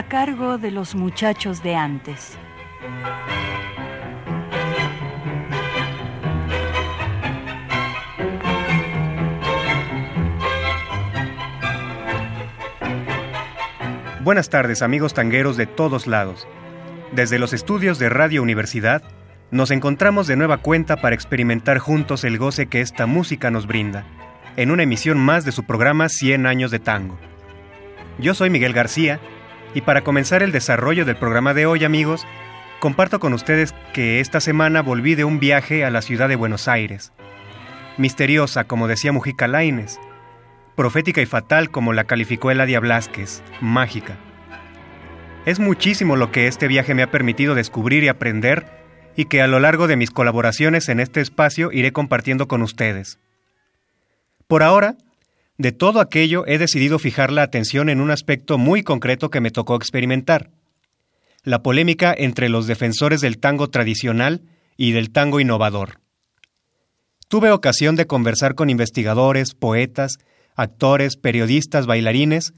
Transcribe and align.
A 0.00 0.04
cargo 0.04 0.56
de 0.56 0.70
los 0.70 0.94
muchachos 0.94 1.62
de 1.62 1.76
antes. 1.76 2.38
Buenas 14.20 14.48
tardes 14.48 14.80
amigos 14.80 15.12
tangueros 15.12 15.58
de 15.58 15.66
todos 15.66 16.06
lados. 16.06 16.48
Desde 17.12 17.38
los 17.38 17.52
estudios 17.52 17.98
de 17.98 18.08
Radio 18.08 18.42
Universidad, 18.42 19.02
nos 19.50 19.70
encontramos 19.70 20.26
de 20.26 20.36
nueva 20.36 20.62
cuenta 20.62 20.96
para 20.96 21.14
experimentar 21.14 21.76
juntos 21.76 22.24
el 22.24 22.38
goce 22.38 22.68
que 22.68 22.80
esta 22.80 23.04
música 23.04 23.50
nos 23.50 23.66
brinda, 23.66 24.06
en 24.56 24.70
una 24.70 24.84
emisión 24.84 25.18
más 25.18 25.44
de 25.44 25.52
su 25.52 25.64
programa 25.64 26.08
100 26.08 26.46
años 26.46 26.70
de 26.70 26.78
tango. 26.78 27.18
Yo 28.18 28.32
soy 28.32 28.48
Miguel 28.48 28.72
García 28.72 29.20
y 29.74 29.82
para 29.82 30.02
comenzar 30.02 30.42
el 30.42 30.52
desarrollo 30.52 31.04
del 31.04 31.16
programa 31.16 31.54
de 31.54 31.66
hoy, 31.66 31.84
amigos, 31.84 32.26
comparto 32.80 33.20
con 33.20 33.32
ustedes 33.32 33.74
que 33.92 34.20
esta 34.20 34.40
semana 34.40 34.82
volví 34.82 35.14
de 35.14 35.24
un 35.24 35.38
viaje 35.38 35.84
a 35.84 35.90
la 35.90 36.02
ciudad 36.02 36.28
de 36.28 36.36
Buenos 36.36 36.66
Aires. 36.66 37.12
Misteriosa, 37.98 38.64
como 38.64 38.88
decía 38.88 39.12
Mujica 39.12 39.46
Laines, 39.46 40.00
profética 40.74 41.20
y 41.20 41.26
fatal, 41.26 41.70
como 41.70 41.92
la 41.92 42.04
calificó 42.04 42.50
Eladia 42.50 42.80
Blasquez, 42.80 43.42
mágica. 43.60 44.16
Es 45.46 45.58
muchísimo 45.58 46.16
lo 46.16 46.32
que 46.32 46.46
este 46.46 46.68
viaje 46.68 46.94
me 46.94 47.02
ha 47.02 47.10
permitido 47.10 47.54
descubrir 47.54 48.02
y 48.02 48.08
aprender, 48.08 48.66
y 49.16 49.26
que 49.26 49.42
a 49.42 49.46
lo 49.46 49.60
largo 49.60 49.86
de 49.86 49.96
mis 49.96 50.10
colaboraciones 50.10 50.88
en 50.88 51.00
este 51.00 51.20
espacio 51.20 51.72
iré 51.72 51.92
compartiendo 51.92 52.48
con 52.48 52.62
ustedes. 52.62 53.18
Por 54.46 54.62
ahora, 54.62 54.96
de 55.60 55.72
todo 55.72 56.00
aquello 56.00 56.46
he 56.46 56.56
decidido 56.56 56.98
fijar 56.98 57.30
la 57.30 57.42
atención 57.42 57.90
en 57.90 58.00
un 58.00 58.10
aspecto 58.10 58.56
muy 58.56 58.82
concreto 58.82 59.28
que 59.28 59.42
me 59.42 59.50
tocó 59.50 59.76
experimentar. 59.76 60.50
La 61.44 61.62
polémica 61.62 62.14
entre 62.16 62.48
los 62.48 62.66
defensores 62.66 63.20
del 63.20 63.36
tango 63.36 63.68
tradicional 63.68 64.40
y 64.78 64.92
del 64.92 65.10
tango 65.10 65.38
innovador. 65.38 66.00
Tuve 67.28 67.50
ocasión 67.50 67.94
de 67.94 68.06
conversar 68.06 68.54
con 68.54 68.70
investigadores, 68.70 69.52
poetas, 69.52 70.16
actores, 70.56 71.18
periodistas, 71.18 71.84
bailarines, 71.84 72.54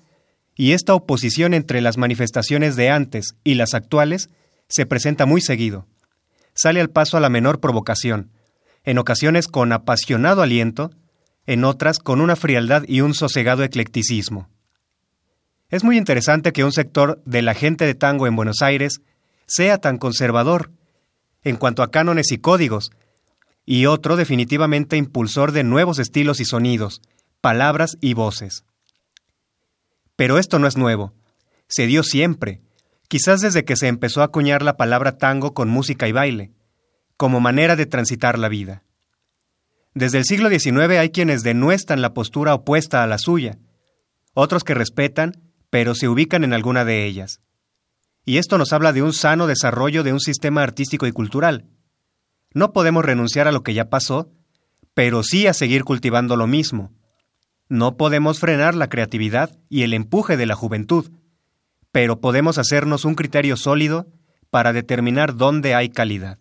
y 0.54 0.70
esta 0.70 0.94
oposición 0.94 1.54
entre 1.54 1.80
las 1.80 1.98
manifestaciones 1.98 2.76
de 2.76 2.90
antes 2.90 3.34
y 3.42 3.54
las 3.54 3.74
actuales 3.74 4.30
se 4.68 4.86
presenta 4.86 5.26
muy 5.26 5.40
seguido. 5.40 5.88
Sale 6.54 6.80
al 6.80 6.90
paso 6.90 7.16
a 7.16 7.20
la 7.20 7.30
menor 7.30 7.58
provocación, 7.58 8.30
en 8.84 8.98
ocasiones 8.98 9.48
con 9.48 9.72
apasionado 9.72 10.40
aliento, 10.40 10.92
en 11.46 11.64
otras 11.64 11.98
con 11.98 12.20
una 12.20 12.36
frialdad 12.36 12.84
y 12.86 13.00
un 13.00 13.14
sosegado 13.14 13.62
eclecticismo. 13.64 14.48
Es 15.68 15.84
muy 15.84 15.96
interesante 15.96 16.52
que 16.52 16.64
un 16.64 16.72
sector 16.72 17.22
de 17.24 17.42
la 17.42 17.54
gente 17.54 17.86
de 17.86 17.94
tango 17.94 18.26
en 18.26 18.36
Buenos 18.36 18.62
Aires 18.62 19.00
sea 19.46 19.78
tan 19.78 19.98
conservador 19.98 20.70
en 21.44 21.56
cuanto 21.56 21.82
a 21.82 21.90
cánones 21.90 22.30
y 22.30 22.38
códigos, 22.38 22.90
y 23.64 23.86
otro 23.86 24.16
definitivamente 24.16 24.96
impulsor 24.96 25.52
de 25.52 25.64
nuevos 25.64 25.98
estilos 25.98 26.40
y 26.40 26.44
sonidos, 26.44 27.00
palabras 27.40 27.96
y 28.00 28.14
voces. 28.14 28.64
Pero 30.16 30.38
esto 30.38 30.58
no 30.58 30.66
es 30.66 30.76
nuevo, 30.76 31.12
se 31.68 31.86
dio 31.86 32.02
siempre, 32.02 32.60
quizás 33.08 33.40
desde 33.40 33.64
que 33.64 33.76
se 33.76 33.88
empezó 33.88 34.20
a 34.20 34.26
acuñar 34.26 34.62
la 34.62 34.76
palabra 34.76 35.16
tango 35.16 35.54
con 35.54 35.68
música 35.68 36.06
y 36.06 36.12
baile, 36.12 36.52
como 37.16 37.40
manera 37.40 37.76
de 37.76 37.86
transitar 37.86 38.38
la 38.38 38.48
vida. 38.48 38.82
Desde 39.94 40.18
el 40.18 40.24
siglo 40.24 40.48
XIX 40.48 40.98
hay 40.98 41.10
quienes 41.10 41.42
denuestan 41.42 42.00
la 42.00 42.14
postura 42.14 42.54
opuesta 42.54 43.02
a 43.02 43.06
la 43.06 43.18
suya, 43.18 43.58
otros 44.32 44.64
que 44.64 44.74
respetan, 44.74 45.32
pero 45.68 45.94
se 45.94 46.08
ubican 46.08 46.44
en 46.44 46.54
alguna 46.54 46.84
de 46.84 47.04
ellas. 47.04 47.40
Y 48.24 48.38
esto 48.38 48.56
nos 48.56 48.72
habla 48.72 48.92
de 48.92 49.02
un 49.02 49.12
sano 49.12 49.46
desarrollo 49.46 50.02
de 50.02 50.12
un 50.12 50.20
sistema 50.20 50.62
artístico 50.62 51.06
y 51.06 51.12
cultural. 51.12 51.66
No 52.54 52.72
podemos 52.72 53.04
renunciar 53.04 53.48
a 53.48 53.52
lo 53.52 53.62
que 53.62 53.74
ya 53.74 53.90
pasó, 53.90 54.32
pero 54.94 55.22
sí 55.22 55.46
a 55.46 55.54
seguir 55.54 55.84
cultivando 55.84 56.36
lo 56.36 56.46
mismo. 56.46 56.92
No 57.68 57.96
podemos 57.96 58.38
frenar 58.38 58.74
la 58.74 58.88
creatividad 58.88 59.58
y 59.68 59.82
el 59.82 59.92
empuje 59.92 60.36
de 60.36 60.46
la 60.46 60.54
juventud, 60.54 61.10
pero 61.90 62.20
podemos 62.20 62.58
hacernos 62.58 63.04
un 63.04 63.14
criterio 63.14 63.56
sólido 63.56 64.06
para 64.50 64.72
determinar 64.72 65.36
dónde 65.36 65.74
hay 65.74 65.88
calidad. 65.88 66.38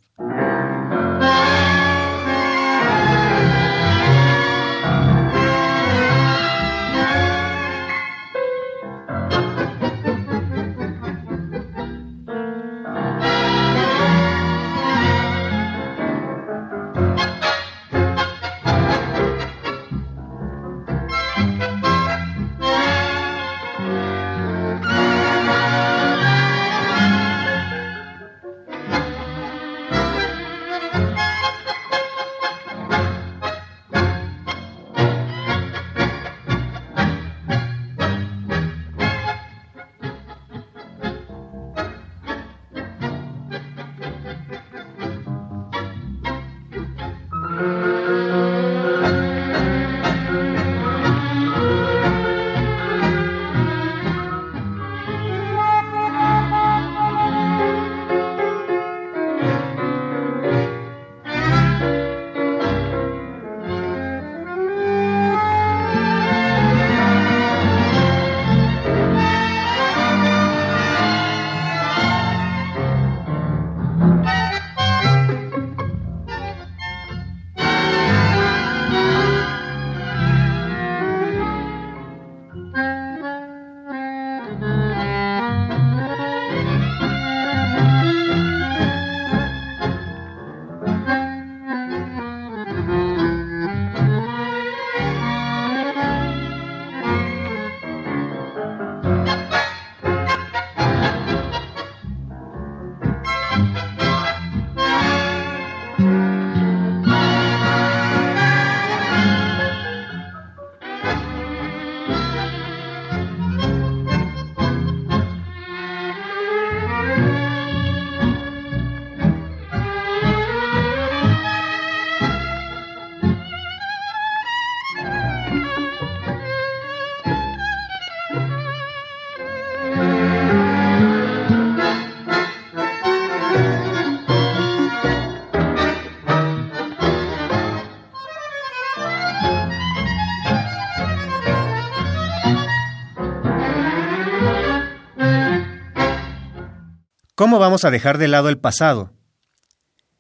¿Cómo 147.42 147.58
vamos 147.58 147.86
a 147.86 147.90
dejar 147.90 148.20
de 148.20 148.28
lado 148.28 148.50
el 148.50 148.60
pasado? 148.60 149.14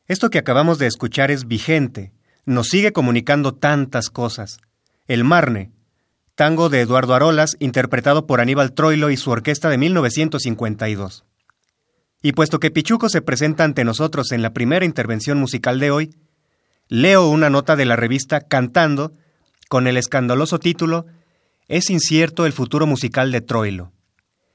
Esto 0.08 0.32
que 0.32 0.40
acabamos 0.40 0.80
de 0.80 0.88
escuchar 0.88 1.30
es 1.30 1.48
vigente, 1.48 2.14
nos 2.48 2.70
sigue 2.70 2.94
comunicando 2.94 3.54
tantas 3.54 4.10
cosas. 4.10 4.58
El 5.06 5.24
Marne, 5.24 5.70
tango 6.34 6.70
de 6.70 6.82
Eduardo 6.82 7.14
Arolas, 7.14 7.58
interpretado 7.60 8.26
por 8.26 8.42
Aníbal 8.42 8.74
Troilo 8.74 9.12
y 9.12 9.18
su 9.18 9.30
orquesta 9.30 9.70
de 9.70 9.78
1952. 9.78 11.24
Y 12.24 12.32
puesto 12.32 12.60
que 12.60 12.72
Pichuco 12.72 13.08
se 13.08 13.22
presenta 13.22 13.66
ante 13.66 13.84
nosotros 13.84 14.32
en 14.32 14.42
la 14.42 14.54
primera 14.54 14.84
intervención 14.84 15.38
musical 15.38 15.80
de 15.80 15.92
hoy, 15.92 16.10
leo 16.88 17.30
una 17.30 17.52
nota 17.52 17.76
de 17.76 17.86
la 17.86 17.98
revista 17.98 18.42
Cantando 18.42 19.14
con 19.70 19.86
el 19.86 19.98
escandaloso 19.98 20.58
título 20.58 21.06
Es 21.68 21.92
incierto 21.92 22.48
el 22.48 22.54
futuro 22.54 22.88
musical 22.88 23.32
de 23.32 23.42
Troilo, 23.42 23.92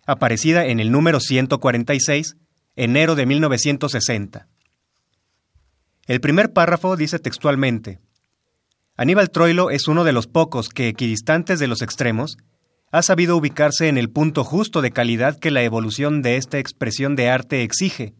aparecida 0.05 0.67
en 0.67 0.81
el 0.81 0.91
número 0.91 1.21
146, 1.21 2.37
enero 2.76 3.14
de 3.14 3.26
1960. 3.26 4.46
El 6.06 6.20
primer 6.20 6.52
párrafo 6.52 6.96
dice 6.96 7.19
textualmente, 7.19 7.99
Aníbal 8.96 9.31
Troilo 9.31 9.70
es 9.70 9.88
uno 9.88 10.05
de 10.05 10.12
los 10.12 10.26
pocos 10.26 10.69
que, 10.69 10.88
equidistantes 10.88 11.58
de 11.58 11.67
los 11.67 11.82
extremos, 11.82 12.38
ha 12.93 13.02
sabido 13.02 13.37
ubicarse 13.37 13.88
en 13.88 13.99
el 13.99 14.11
punto 14.11 14.44
justo 14.44 14.81
de 14.81 14.90
calidad 14.90 15.38
que 15.38 15.50
la 15.50 15.62
evolución 15.62 16.23
de 16.23 16.37
esta 16.37 16.58
expresión 16.58 17.17
de 17.17 17.28
arte 17.28 17.62
exige. 17.62 18.14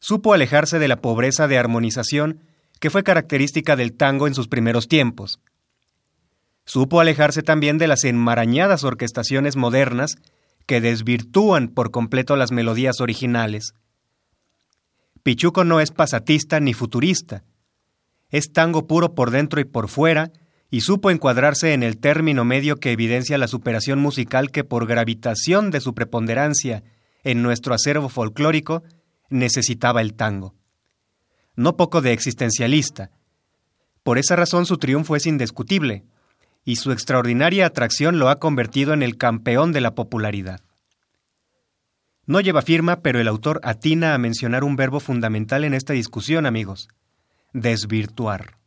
Supo 0.00 0.32
alejarse 0.32 0.78
de 0.78 0.88
la 0.88 1.00
pobreza 1.00 1.46
de 1.46 1.58
armonización 1.58 2.40
que 2.80 2.90
fue 2.90 3.04
característica 3.04 3.76
del 3.76 3.92
tango 3.92 4.26
en 4.26 4.34
sus 4.34 4.48
primeros 4.48 4.88
tiempos. 4.88 5.38
Supo 6.64 7.00
alejarse 7.00 7.42
también 7.42 7.78
de 7.78 7.86
las 7.86 8.02
enmarañadas 8.02 8.82
orquestaciones 8.82 9.54
modernas 9.54 10.16
que 10.66 10.80
desvirtúan 10.80 11.68
por 11.68 11.90
completo 11.90 12.36
las 12.36 12.52
melodías 12.52 13.00
originales. 13.00 13.74
Pichuco 15.22 15.64
no 15.64 15.80
es 15.80 15.90
pasatista 15.90 16.60
ni 16.60 16.74
futurista, 16.74 17.44
es 18.30 18.50
tango 18.52 18.86
puro 18.86 19.14
por 19.14 19.30
dentro 19.30 19.60
y 19.60 19.64
por 19.64 19.88
fuera, 19.88 20.32
y 20.70 20.80
supo 20.80 21.10
encuadrarse 21.10 21.74
en 21.74 21.82
el 21.82 21.98
término 21.98 22.44
medio 22.44 22.76
que 22.76 22.92
evidencia 22.92 23.36
la 23.36 23.46
superación 23.46 23.98
musical 23.98 24.50
que 24.50 24.64
por 24.64 24.86
gravitación 24.86 25.70
de 25.70 25.80
su 25.80 25.94
preponderancia 25.94 26.82
en 27.24 27.42
nuestro 27.42 27.74
acervo 27.74 28.08
folclórico 28.08 28.82
necesitaba 29.28 30.00
el 30.00 30.14
tango. 30.14 30.54
No 31.56 31.76
poco 31.76 32.00
de 32.00 32.12
existencialista. 32.12 33.10
Por 34.02 34.16
esa 34.16 34.34
razón 34.34 34.64
su 34.64 34.78
triunfo 34.78 35.14
es 35.14 35.26
indiscutible, 35.26 36.04
y 36.64 36.76
su 36.76 36.92
extraordinaria 36.92 37.66
atracción 37.66 38.18
lo 38.18 38.28
ha 38.28 38.38
convertido 38.38 38.92
en 38.94 39.02
el 39.02 39.16
campeón 39.16 39.72
de 39.72 39.80
la 39.80 39.94
popularidad. 39.94 40.60
No 42.24 42.40
lleva 42.40 42.62
firma, 42.62 43.00
pero 43.00 43.20
el 43.20 43.28
autor 43.28 43.60
atina 43.64 44.14
a 44.14 44.18
mencionar 44.18 44.64
un 44.64 44.76
verbo 44.76 45.00
fundamental 45.00 45.64
en 45.64 45.74
esta 45.74 45.92
discusión, 45.92 46.46
amigos 46.46 46.88
desvirtuar. 47.52 48.61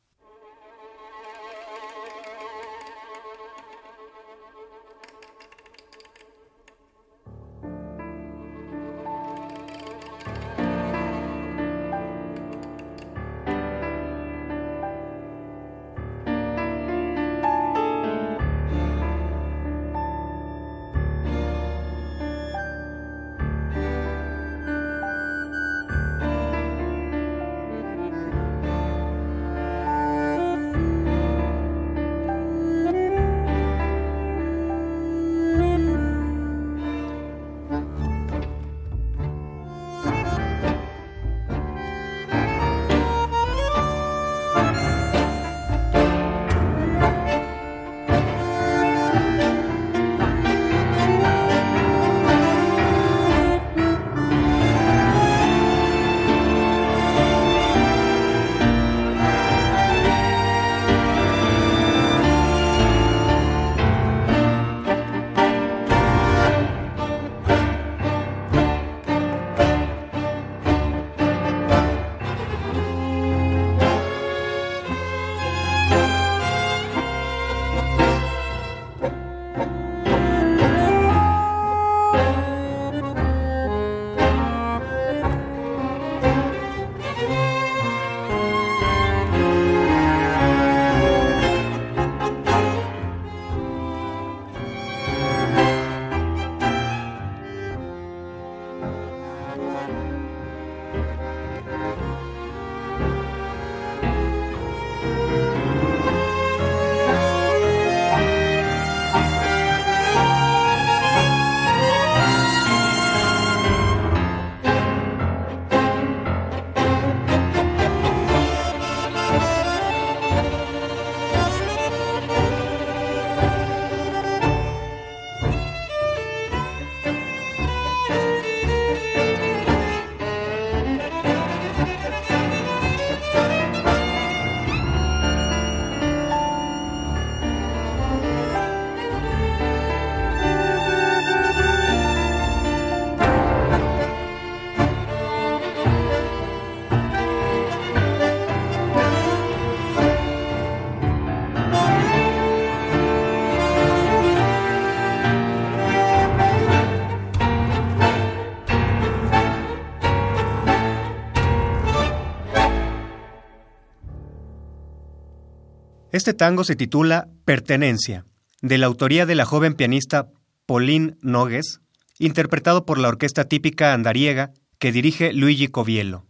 Este 166.25 166.33
tango 166.33 166.63
se 166.63 166.75
titula 166.75 167.27
Pertenencia, 167.45 168.25
de 168.63 168.79
la 168.79 168.87
autoría 168.87 169.27
de 169.27 169.35
la 169.35 169.45
joven 169.45 169.75
pianista 169.75 170.29
Pauline 170.65 171.17
Nogues, 171.21 171.81
interpretado 172.17 172.83
por 172.83 172.97
la 172.97 173.09
orquesta 173.09 173.43
típica 173.43 173.93
andariega 173.93 174.51
que 174.79 174.91
dirige 174.91 175.33
Luigi 175.33 175.67
Coviello. 175.67 176.25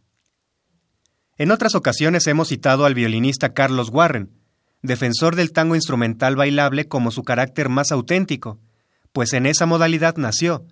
En 1.37 1.49
otras 1.49 1.75
ocasiones 1.75 2.27
hemos 2.27 2.49
citado 2.49 2.83
al 2.83 2.93
violinista 2.93 3.53
Carlos 3.53 3.87
Warren, 3.89 4.31
defensor 4.81 5.37
del 5.37 5.53
tango 5.53 5.75
instrumental 5.75 6.35
bailable 6.35 6.89
como 6.89 7.09
su 7.09 7.23
carácter 7.23 7.69
más 7.69 7.93
auténtico, 7.93 8.59
pues 9.13 9.31
en 9.31 9.45
esa 9.45 9.65
modalidad 9.65 10.17
nació, 10.17 10.65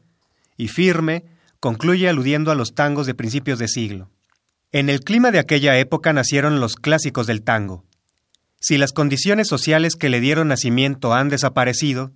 y 0.58 0.68
firme 0.68 1.24
concluye 1.62 2.10
aludiendo 2.10 2.52
a 2.52 2.56
los 2.56 2.76
tangos 2.76 3.08
de 3.08 3.16
principios 3.16 3.58
de 3.58 3.70
siglo. 3.70 4.10
En 4.74 4.90
el 4.90 5.00
clima 5.00 5.32
de 5.32 5.40
aquella 5.40 5.80
época 5.80 6.12
nacieron 6.12 6.60
los 6.60 6.76
clásicos 6.76 7.26
del 7.26 7.42
tango, 7.42 7.86
si 8.66 8.78
las 8.78 8.94
condiciones 8.94 9.50
sociales 9.50 9.96
que 9.98 10.08
le 10.08 10.22
dieron 10.22 10.48
nacimiento 10.48 11.14
han 11.14 11.28
desaparecido, 11.28 12.14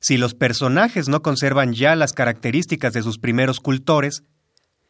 si 0.00 0.16
los 0.16 0.34
personajes 0.34 1.08
no 1.08 1.22
conservan 1.22 1.72
ya 1.72 1.94
las 1.94 2.12
características 2.12 2.92
de 2.92 3.04
sus 3.04 3.20
primeros 3.20 3.60
cultores, 3.60 4.24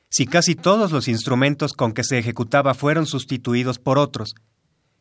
si 0.09 0.25
casi 0.25 0.55
todos 0.55 0.91
los 0.91 1.07
instrumentos 1.07 1.75
con 1.75 1.93
que 1.93 2.05
se 2.05 2.17
ejecutaba 2.17 2.73
fueron 2.73 3.05
sustituidos 3.05 3.79
por 3.79 3.99
otros, 3.99 4.35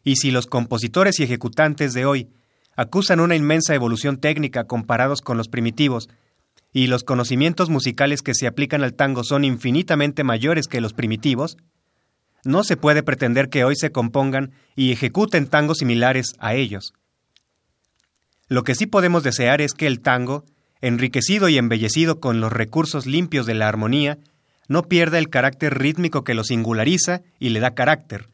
y 0.03 0.17
si 0.17 0.29
los 0.29 0.45
compositores 0.45 1.21
y 1.21 1.23
ejecutantes 1.23 1.93
de 1.93 2.05
hoy 2.05 2.27
acusan 2.75 3.21
una 3.21 3.37
inmensa 3.37 3.73
evolución 3.73 4.17
técnica 4.17 4.65
comparados 4.65 5.21
con 5.21 5.37
los 5.37 5.47
primitivos, 5.47 6.09
y 6.73 6.87
los 6.87 7.05
conocimientos 7.05 7.69
musicales 7.69 8.21
que 8.21 8.33
se 8.33 8.45
aplican 8.45 8.83
al 8.83 8.93
tango 8.93 9.23
son 9.23 9.45
infinitamente 9.45 10.25
mayores 10.25 10.67
que 10.67 10.81
los 10.81 10.91
primitivos, 10.91 11.55
no 12.47 12.63
se 12.63 12.77
puede 12.77 13.03
pretender 13.03 13.49
que 13.49 13.63
hoy 13.63 13.75
se 13.75 13.91
compongan 13.91 14.51
y 14.75 14.91
ejecuten 14.91 15.47
tangos 15.47 15.79
similares 15.79 16.33
a 16.39 16.55
ellos. 16.55 16.93
Lo 18.47 18.63
que 18.63 18.73
sí 18.73 18.85
podemos 18.85 19.23
desear 19.23 19.61
es 19.61 19.73
que 19.73 19.85
el 19.85 19.99
tango, 19.99 20.45
enriquecido 20.79 21.49
y 21.49 21.57
embellecido 21.57 22.19
con 22.21 22.39
los 22.39 22.53
recursos 22.53 23.05
limpios 23.05 23.45
de 23.45 23.53
la 23.53 23.67
armonía, 23.67 24.17
no 24.69 24.83
pierda 24.83 25.19
el 25.19 25.29
carácter 25.29 25.77
rítmico 25.77 26.23
que 26.23 26.33
lo 26.33 26.45
singulariza 26.45 27.21
y 27.37 27.49
le 27.49 27.59
da 27.59 27.75
carácter, 27.75 28.29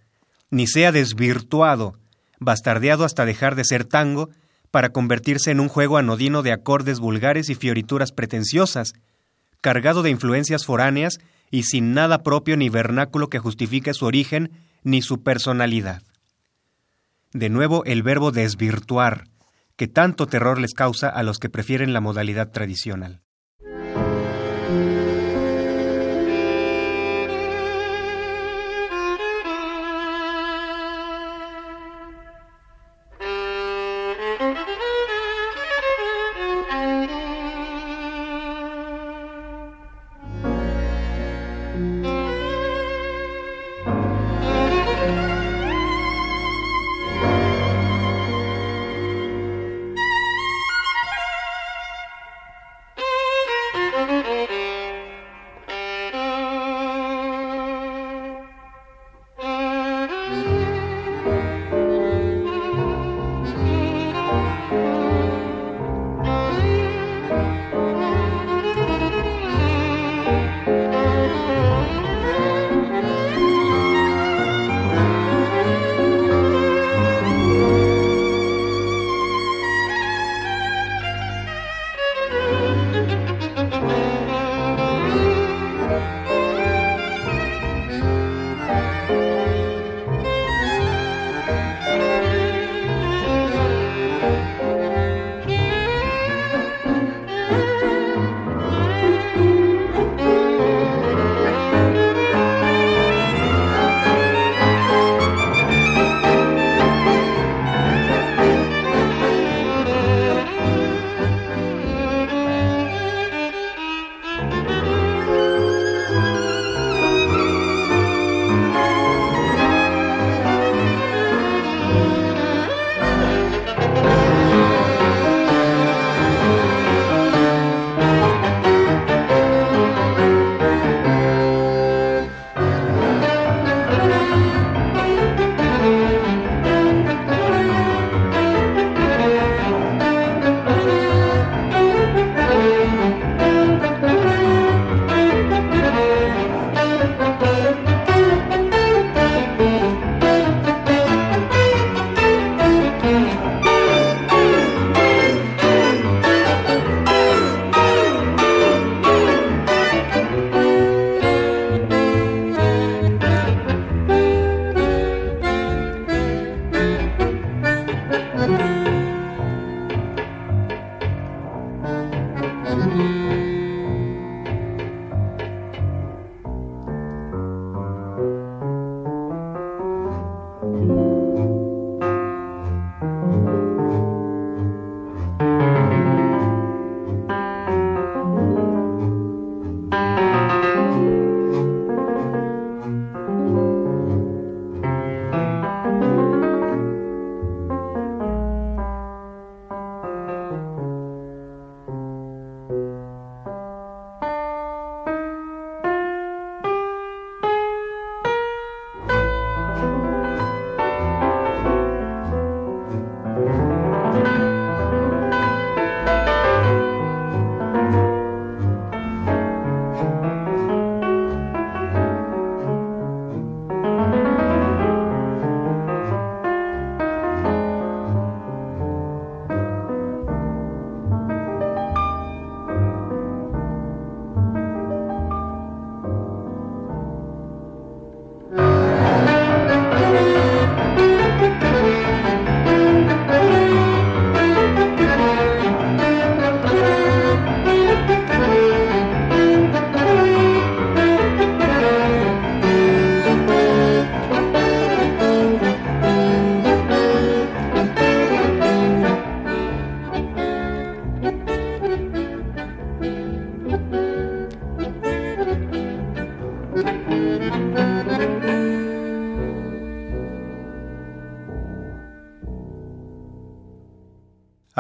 ni 0.51 0.67
sea 0.67 0.91
desvirtuado, 0.91 1.98
bastardeado 2.39 3.05
hasta 3.05 3.25
dejar 3.25 3.55
de 3.55 3.65
ser 3.65 3.84
tango 3.84 4.29
para 4.70 4.89
convertirse 4.89 5.50
en 5.50 5.60
un 5.60 5.70
juego 5.70 5.98
anodino 5.98 6.43
de 6.43 6.51
acordes 6.51 7.00
vulgares 7.00 7.50
y 7.50 7.55
fiorituras 7.55 8.12
pretenciosas, 8.12 8.93
cargado 9.62 10.03
de 10.03 10.12
influencias 10.12 10.65
foráneas 10.65 11.20
y 11.53 11.62
sin 11.62 11.93
nada 11.93 12.24
propio 12.24 12.57
ni 12.57 12.69
vernáculo 12.69 13.29
que 13.29 13.38
justifique 13.38 13.93
su 13.93 14.07
origen 14.07 14.50
ni 14.81 15.03
su 15.03 15.22
personalidad. 15.22 16.01
De 17.31 17.50
nuevo 17.50 17.86
el 17.86 18.01
verbo 18.01 18.31
desvirtuar, 18.31 19.25
que 19.75 19.88
tanto 19.88 20.25
terror 20.25 20.60
les 20.60 20.74
causa 20.74 21.10
a 21.10 21.22
los 21.22 21.38
que 21.38 21.50
prefieren 21.50 21.93
la 21.93 22.01
modalidad 22.01 22.50
tradicional. 22.50 23.22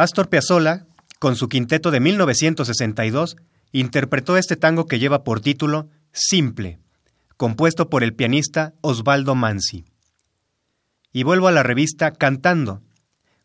Astor 0.03 0.27
Piazzolla, 0.27 0.85
con 1.17 1.37
su 1.37 1.47
quinteto 1.47 1.89
de 1.89 2.01
1962, 2.01 3.37
interpretó 3.71 4.35
este 4.35 4.57
tango 4.57 4.85
que 4.85 4.99
lleva 4.99 5.23
por 5.23 5.39
título 5.39 5.87
Simple, 6.11 6.77
compuesto 7.37 7.89
por 7.89 8.03
el 8.03 8.13
pianista 8.13 8.73
Osvaldo 8.81 9.33
Mansi. 9.33 9.85
Y 11.13 11.23
vuelvo 11.23 11.47
a 11.47 11.53
la 11.53 11.63
revista 11.63 12.11
Cantando, 12.11 12.81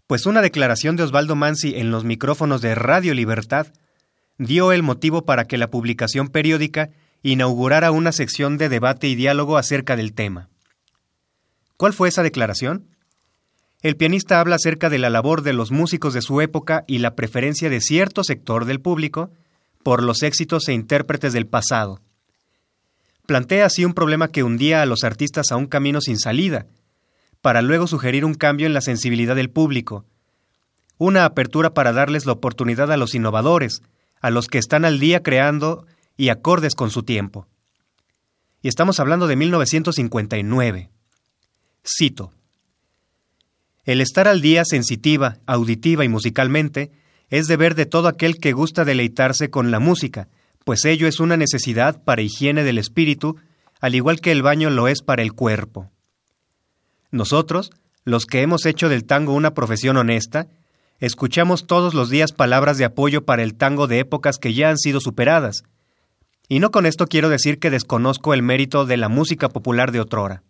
pues 0.09 0.27
una 0.27 0.43
declaración 0.43 0.97
de 0.97 1.05
Osvaldo 1.05 1.37
Mansi 1.37 1.77
en 1.77 1.93
los 1.93 2.03
micrófonos 2.03 2.61
de 2.61 2.75
Radio 2.75 3.15
Libertad 3.15 3.69
dio 4.37 4.73
el 4.73 4.83
motivo 4.83 5.25
para 5.25 5.45
que 5.45 5.59
la 5.59 5.71
publicación 5.71 6.27
periódica 6.27 6.91
inaugurara 7.23 7.93
una 7.93 8.11
sección 8.11 8.59
de 8.59 8.69
debate 8.69 9.07
y 9.07 9.15
diálogo 9.15 9.59
acerca 9.59 9.95
del 9.95 10.13
tema. 10.13 10.49
¿Cuál 11.77 11.93
fue 11.93 12.09
esa 12.09 12.25
declaración? 12.25 12.89
El 13.81 13.97
pianista 13.97 14.41
habla 14.41 14.57
acerca 14.57 14.91
de 14.91 14.99
la 14.99 15.09
labor 15.09 15.43
de 15.43 15.53
los 15.53 15.71
músicos 15.71 16.13
de 16.13 16.23
su 16.23 16.41
época 16.41 16.85
y 16.89 16.99
la 16.99 17.15
preferencia 17.15 17.71
de 17.71 17.81
cierto 17.81 18.25
sector 18.25 18.65
del 18.65 18.81
público 18.81 19.31
por 19.85 20.03
los 20.03 20.25
éxitos 20.25 20.69
e 20.69 20.73
intérpretes 20.73 21.33
del 21.33 21.47
pasado. 21.47 22.01
Plantea 23.27 23.67
así 23.67 23.85
un 23.85 23.95
problema 23.95 24.29
que 24.29 24.43
hundía 24.43 24.83
a 24.83 24.87
los 24.87 25.05
artistas 25.05 25.53
a 25.53 25.57
un 25.57 25.67
camino 25.67 26.01
sin 26.01 26.19
salida, 26.19 26.67
para 27.41 27.63
luego 27.63 27.87
sugerir 27.87 28.25
un 28.25 28.35
cambio 28.35 28.67
en 28.67 28.75
la 28.75 28.81
sensibilidad 28.81 29.37
del 29.37 29.51
público, 29.51 30.05
una 30.97 31.25
apertura 31.25 31.73
para 31.73 31.93
darles 31.93 32.27
la 32.27 32.33
oportunidad 32.33 32.91
a 32.91 32.97
los 32.97 33.15
innovadores, 33.15 33.83
a 34.21 34.31
los 34.31 34.49
que 34.49 34.59
están 34.59 34.85
al 34.85 34.99
día 34.99 35.23
creando 35.23 35.87
y 36.17 36.31
acordes 36.31 36.75
con 36.75 36.91
su 36.91 37.05
tiempo. 37.05 37.47
Y 38.61 38.67
estamos 38.67 38.99
hablando 38.99 39.29
de 39.29 39.37
1959. 39.37 40.91
Cito. 41.85 42.33
El 43.89 44.03
estar 44.03 44.29
al 44.29 44.43
día 44.43 44.65
sensitiva, 44.67 45.39
auditiva 45.47 46.05
y 46.05 46.11
musicalmente 46.11 46.91
es 47.31 47.47
deber 47.47 47.75
de 47.75 47.87
todo 47.87 48.09
aquel 48.09 48.37
que 48.37 48.53
gusta 48.53 48.85
deleitarse 48.85 49.49
con 49.49 49.71
la 49.71 49.79
música, 49.81 50.29
pues 50.67 50.85
ello 50.85 51.09
es 51.09 51.21
una 51.21 51.39
necesidad 51.39 52.05
para 52.05 52.21
higiene 52.21 52.65
del 52.65 52.77
espíritu, 52.77 53.37
al 53.81 53.95
igual 53.95 54.21
que 54.21 54.31
el 54.31 54.43
baño 54.43 54.69
lo 54.69 54.89
es 54.89 55.01
para 55.01 55.23
el 55.23 55.33
cuerpo. 55.33 55.91
Nosotros, 57.11 57.71
los 58.05 58.27
que 58.27 58.43
hemos 58.43 58.67
hecho 58.67 58.91
del 58.91 59.07
tango 59.07 59.33
una 59.33 59.55
profesión 59.55 59.97
honesta, 59.97 60.49
escuchamos 61.01 61.67
todos 61.67 61.95
los 61.95 62.11
días 62.11 62.33
palabras 62.33 62.77
de 62.77 62.85
apoyo 62.85 63.25
para 63.25 63.43
el 63.43 63.55
tango 63.55 63.87
de 63.87 64.01
épocas 64.01 64.37
que 64.37 64.53
ya 64.53 64.69
han 64.69 64.77
sido 64.77 65.01
superadas. 65.01 65.63
Y 66.47 66.59
no 66.59 66.71
con 66.73 66.85
esto 66.85 67.07
quiero 67.07 67.31
decir 67.31 67.59
que 67.59 67.71
desconozco 67.71 68.35
el 68.35 68.43
mérito 68.43 68.85
de 68.85 68.99
la 68.99 69.09
música 69.09 69.49
popular 69.49 69.93
de 69.93 70.01
otrora. 70.01 70.43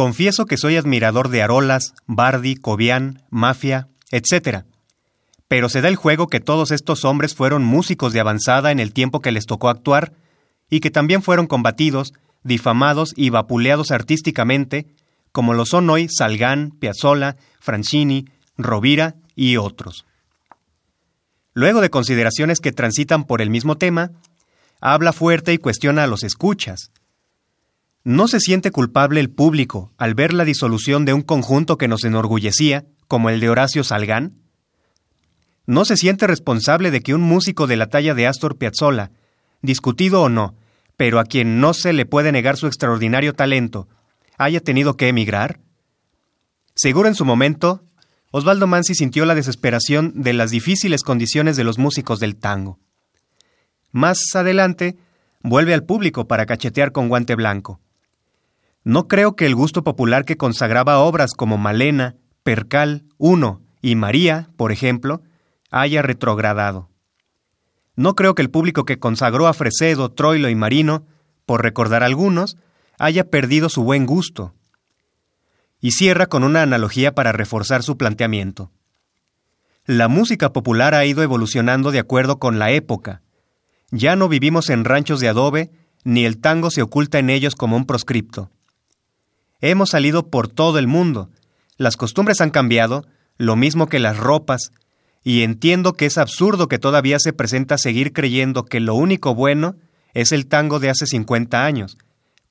Confieso 0.00 0.46
que 0.46 0.56
soy 0.56 0.78
admirador 0.78 1.28
de 1.28 1.42
Arolas, 1.42 1.92
Bardi, 2.06 2.56
Cobian, 2.56 3.22
Mafia, 3.28 3.88
etc. 4.10 4.64
Pero 5.46 5.68
se 5.68 5.82
da 5.82 5.88
el 5.88 5.96
juego 5.96 6.28
que 6.28 6.40
todos 6.40 6.70
estos 6.70 7.04
hombres 7.04 7.34
fueron 7.34 7.64
músicos 7.64 8.14
de 8.14 8.20
avanzada 8.20 8.72
en 8.72 8.80
el 8.80 8.94
tiempo 8.94 9.20
que 9.20 9.30
les 9.30 9.44
tocó 9.44 9.68
actuar, 9.68 10.14
y 10.70 10.80
que 10.80 10.90
también 10.90 11.20
fueron 11.22 11.46
combatidos, 11.46 12.14
difamados 12.42 13.12
y 13.14 13.28
vapuleados 13.28 13.90
artísticamente, 13.90 14.86
como 15.32 15.52
lo 15.52 15.66
son 15.66 15.90
hoy 15.90 16.08
Salgán, 16.08 16.70
Piazzolla, 16.70 17.36
Francini, 17.60 18.24
Rovira 18.56 19.16
y 19.36 19.58
otros. 19.58 20.06
Luego 21.52 21.82
de 21.82 21.90
consideraciones 21.90 22.60
que 22.60 22.72
transitan 22.72 23.24
por 23.24 23.42
el 23.42 23.50
mismo 23.50 23.76
tema, 23.76 24.12
habla 24.80 25.12
fuerte 25.12 25.52
y 25.52 25.58
cuestiona 25.58 26.04
a 26.04 26.06
los 26.06 26.24
escuchas, 26.24 26.90
¿No 28.02 28.28
se 28.28 28.40
siente 28.40 28.70
culpable 28.70 29.20
el 29.20 29.28
público 29.28 29.92
al 29.98 30.14
ver 30.14 30.32
la 30.32 30.46
disolución 30.46 31.04
de 31.04 31.12
un 31.12 31.20
conjunto 31.20 31.76
que 31.76 31.86
nos 31.86 32.04
enorgullecía, 32.04 32.86
como 33.08 33.28
el 33.28 33.40
de 33.40 33.50
Horacio 33.50 33.84
Salgán? 33.84 34.38
¿No 35.66 35.84
se 35.84 35.98
siente 35.98 36.26
responsable 36.26 36.90
de 36.90 37.02
que 37.02 37.14
un 37.14 37.20
músico 37.20 37.66
de 37.66 37.76
la 37.76 37.88
talla 37.88 38.14
de 38.14 38.26
Astor 38.26 38.56
Piazzolla, 38.56 39.10
discutido 39.60 40.22
o 40.22 40.30
no, 40.30 40.54
pero 40.96 41.18
a 41.20 41.24
quien 41.24 41.60
no 41.60 41.74
se 41.74 41.92
le 41.92 42.06
puede 42.06 42.32
negar 42.32 42.56
su 42.56 42.66
extraordinario 42.66 43.34
talento, 43.34 43.86
haya 44.38 44.60
tenido 44.60 44.96
que 44.96 45.08
emigrar? 45.08 45.60
Seguro 46.74 47.06
en 47.06 47.14
su 47.14 47.26
momento, 47.26 47.84
Osvaldo 48.30 48.66
Mansi 48.66 48.94
sintió 48.94 49.26
la 49.26 49.34
desesperación 49.34 50.22
de 50.22 50.32
las 50.32 50.50
difíciles 50.50 51.02
condiciones 51.02 51.58
de 51.58 51.64
los 51.64 51.76
músicos 51.76 52.18
del 52.18 52.36
tango. 52.36 52.78
Más 53.92 54.20
adelante, 54.34 54.96
vuelve 55.42 55.74
al 55.74 55.84
público 55.84 56.26
para 56.26 56.46
cachetear 56.46 56.92
con 56.92 57.10
guante 57.10 57.34
blanco. 57.34 57.78
No 58.82 59.08
creo 59.08 59.36
que 59.36 59.46
el 59.46 59.54
gusto 59.54 59.84
popular 59.84 60.24
que 60.24 60.36
consagraba 60.36 61.00
obras 61.00 61.32
como 61.36 61.58
Malena, 61.58 62.16
Percal, 62.42 63.04
Uno 63.18 63.60
y 63.82 63.94
María, 63.94 64.48
por 64.56 64.72
ejemplo, 64.72 65.22
haya 65.70 66.02
retrogradado. 66.02 66.88
No 67.94 68.14
creo 68.14 68.34
que 68.34 68.42
el 68.42 68.50
público 68.50 68.84
que 68.84 68.98
consagró 68.98 69.46
a 69.46 69.52
Fresedo, 69.52 70.10
Troilo 70.10 70.48
y 70.48 70.54
Marino, 70.54 71.04
por 71.44 71.62
recordar 71.62 72.02
algunos, 72.02 72.56
haya 72.98 73.28
perdido 73.28 73.68
su 73.68 73.82
buen 73.82 74.06
gusto. 74.06 74.54
Y 75.80 75.92
cierra 75.92 76.26
con 76.26 76.42
una 76.42 76.62
analogía 76.62 77.14
para 77.14 77.32
reforzar 77.32 77.82
su 77.82 77.98
planteamiento. 77.98 78.70
La 79.84 80.08
música 80.08 80.52
popular 80.52 80.94
ha 80.94 81.04
ido 81.04 81.22
evolucionando 81.22 81.90
de 81.90 81.98
acuerdo 81.98 82.38
con 82.38 82.58
la 82.58 82.70
época. 82.70 83.22
Ya 83.90 84.16
no 84.16 84.28
vivimos 84.28 84.70
en 84.70 84.84
ranchos 84.84 85.20
de 85.20 85.28
adobe, 85.28 85.70
ni 86.04 86.24
el 86.24 86.38
tango 86.38 86.70
se 86.70 86.82
oculta 86.82 87.18
en 87.18 87.28
ellos 87.28 87.54
como 87.54 87.76
un 87.76 87.86
proscripto. 87.86 88.50
Hemos 89.60 89.90
salido 89.90 90.28
por 90.28 90.48
todo 90.48 90.78
el 90.78 90.86
mundo. 90.86 91.28
Las 91.76 91.96
costumbres 91.96 92.40
han 92.40 92.50
cambiado, 92.50 93.04
lo 93.36 93.56
mismo 93.56 93.88
que 93.88 93.98
las 93.98 94.16
ropas, 94.16 94.72
y 95.22 95.42
entiendo 95.42 95.92
que 95.92 96.06
es 96.06 96.18
absurdo 96.18 96.68
que 96.68 96.78
todavía 96.78 97.18
se 97.18 97.32
presenta 97.32 97.76
seguir 97.76 98.12
creyendo 98.12 98.64
que 98.64 98.80
lo 98.80 98.94
único 98.94 99.34
bueno 99.34 99.76
es 100.14 100.32
el 100.32 100.46
tango 100.46 100.78
de 100.80 100.90
hace 100.90 101.06
50 101.06 101.64
años, 101.64 101.98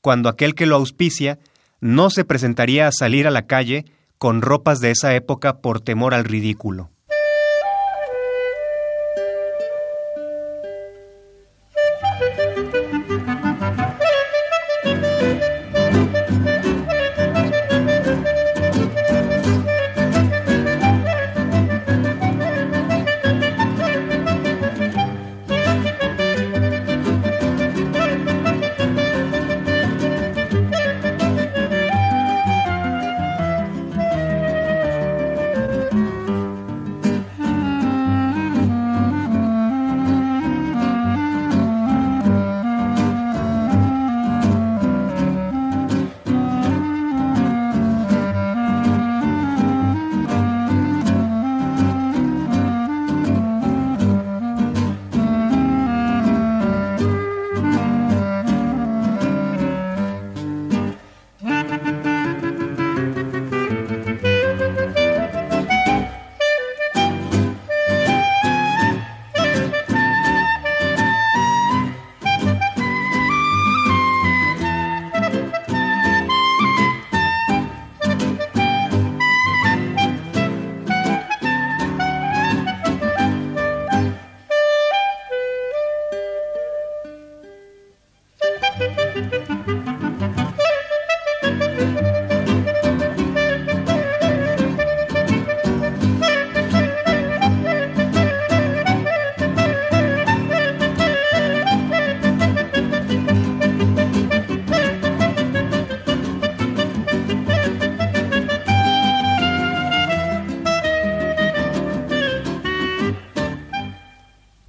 cuando 0.02 0.30
aquel 0.30 0.54
que 0.56 0.65
lo 0.65 0.76
auspicia 0.76 1.39
no 1.82 2.10
se 2.10 2.26
presentaría 2.26 2.88
a 2.88 2.91
salir 2.91 3.28
a 3.28 3.32
la 3.32 3.48
calle 3.48 3.86
con 4.17 4.41
ropas 4.41 4.80
de 4.80 4.91
esa 4.91 5.15
época 5.15 5.62
por 5.62 5.82
temor 5.82 6.13
al 6.13 6.26
ridículo. 6.26 6.89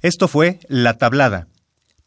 Esto 0.01 0.27
fue 0.27 0.59
La 0.67 0.97
Tablada, 0.97 1.47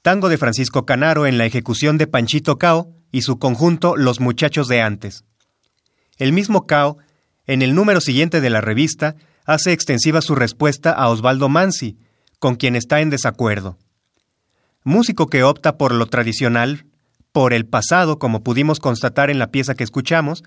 tango 0.02 0.28
de 0.28 0.36
Francisco 0.36 0.84
Canaro 0.84 1.26
en 1.26 1.38
la 1.38 1.46
ejecución 1.46 1.96
de 1.96 2.08
Panchito 2.08 2.58
Cao 2.58 2.88
y 3.12 3.22
su 3.22 3.38
conjunto 3.38 3.96
Los 3.96 4.18
Muchachos 4.18 4.66
de 4.66 4.80
Antes. 4.80 5.24
El 6.18 6.32
mismo 6.32 6.66
Cao, 6.66 6.98
en 7.46 7.62
el 7.62 7.76
número 7.76 8.00
siguiente 8.00 8.40
de 8.40 8.50
la 8.50 8.60
revista, 8.60 9.14
hace 9.46 9.72
extensiva 9.72 10.22
su 10.22 10.34
respuesta 10.34 10.90
a 10.90 11.08
Osvaldo 11.08 11.48
Mansi, 11.48 11.96
con 12.40 12.56
quien 12.56 12.74
está 12.74 13.00
en 13.00 13.10
desacuerdo. 13.10 13.78
Músico 14.82 15.28
que 15.28 15.44
opta 15.44 15.78
por 15.78 15.94
lo 15.94 16.06
tradicional, 16.06 16.86
por 17.30 17.52
el 17.52 17.64
pasado, 17.64 18.18
como 18.18 18.42
pudimos 18.42 18.80
constatar 18.80 19.30
en 19.30 19.38
la 19.38 19.52
pieza 19.52 19.76
que 19.76 19.84
escuchamos, 19.84 20.42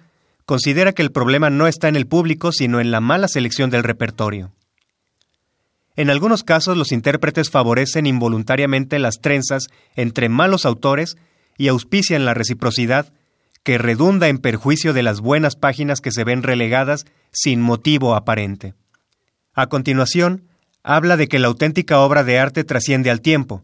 considera 0.46 0.92
que 0.92 1.02
el 1.02 1.14
problema 1.14 1.50
no 1.50 1.68
está 1.68 1.88
en 1.88 1.96
el 1.96 2.08
público, 2.08 2.52
sino 2.52 2.82
en 2.82 2.92
la 2.92 3.00
mala 3.00 3.30
selección 3.30 3.70
del 3.70 3.84
repertorio. 3.84 4.52
En 5.98 6.12
algunos 6.12 6.44
casos 6.44 6.78
los 6.78 6.92
intérpretes 6.92 7.50
favorecen 7.50 8.06
involuntariamente 8.06 9.00
las 9.00 9.16
trenzas 9.20 9.68
entre 9.96 10.30
malos 10.30 10.66
autores 10.66 11.18
y 11.58 11.70
auspician 11.70 12.24
la 12.24 12.36
reciprocidad 12.36 13.12
que 13.64 13.80
redunda 13.80 14.28
en 14.28 14.38
perjuicio 14.38 14.94
de 14.94 15.02
las 15.02 15.20
buenas 15.22 15.56
páginas 15.56 16.00
que 16.00 16.12
se 16.12 16.24
ven 16.24 16.44
relegadas 16.44 17.06
sin 17.32 17.62
motivo 17.62 18.16
aparente. 18.16 18.76
A 19.56 19.68
continuación, 19.68 20.48
habla 20.84 21.18
de 21.18 21.28
que 21.28 21.40
la 21.40 21.48
auténtica 21.48 22.00
obra 22.00 22.24
de 22.24 22.38
arte 22.38 22.64
trasciende 22.64 23.10
al 23.10 23.22
tiempo, 23.22 23.64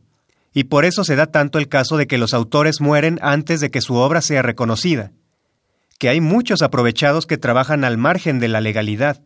y 0.53 0.65
por 0.65 0.85
eso 0.85 1.03
se 1.03 1.15
da 1.15 1.27
tanto 1.27 1.59
el 1.59 1.67
caso 1.67 1.97
de 1.97 2.07
que 2.07 2.17
los 2.17 2.33
autores 2.33 2.81
mueren 2.81 3.19
antes 3.21 3.61
de 3.61 3.69
que 3.69 3.79
su 3.79 3.93
obra 3.93 4.21
sea 4.21 4.41
reconocida, 4.41 5.11
que 5.99 6.09
hay 6.09 6.19
muchos 6.19 6.63
aprovechados 6.63 7.27
que 7.27 7.37
trabajan 7.37 7.83
al 7.83 7.99
margen 7.99 8.39
de 8.39 8.47
la 8.47 8.59
legalidad, 8.59 9.21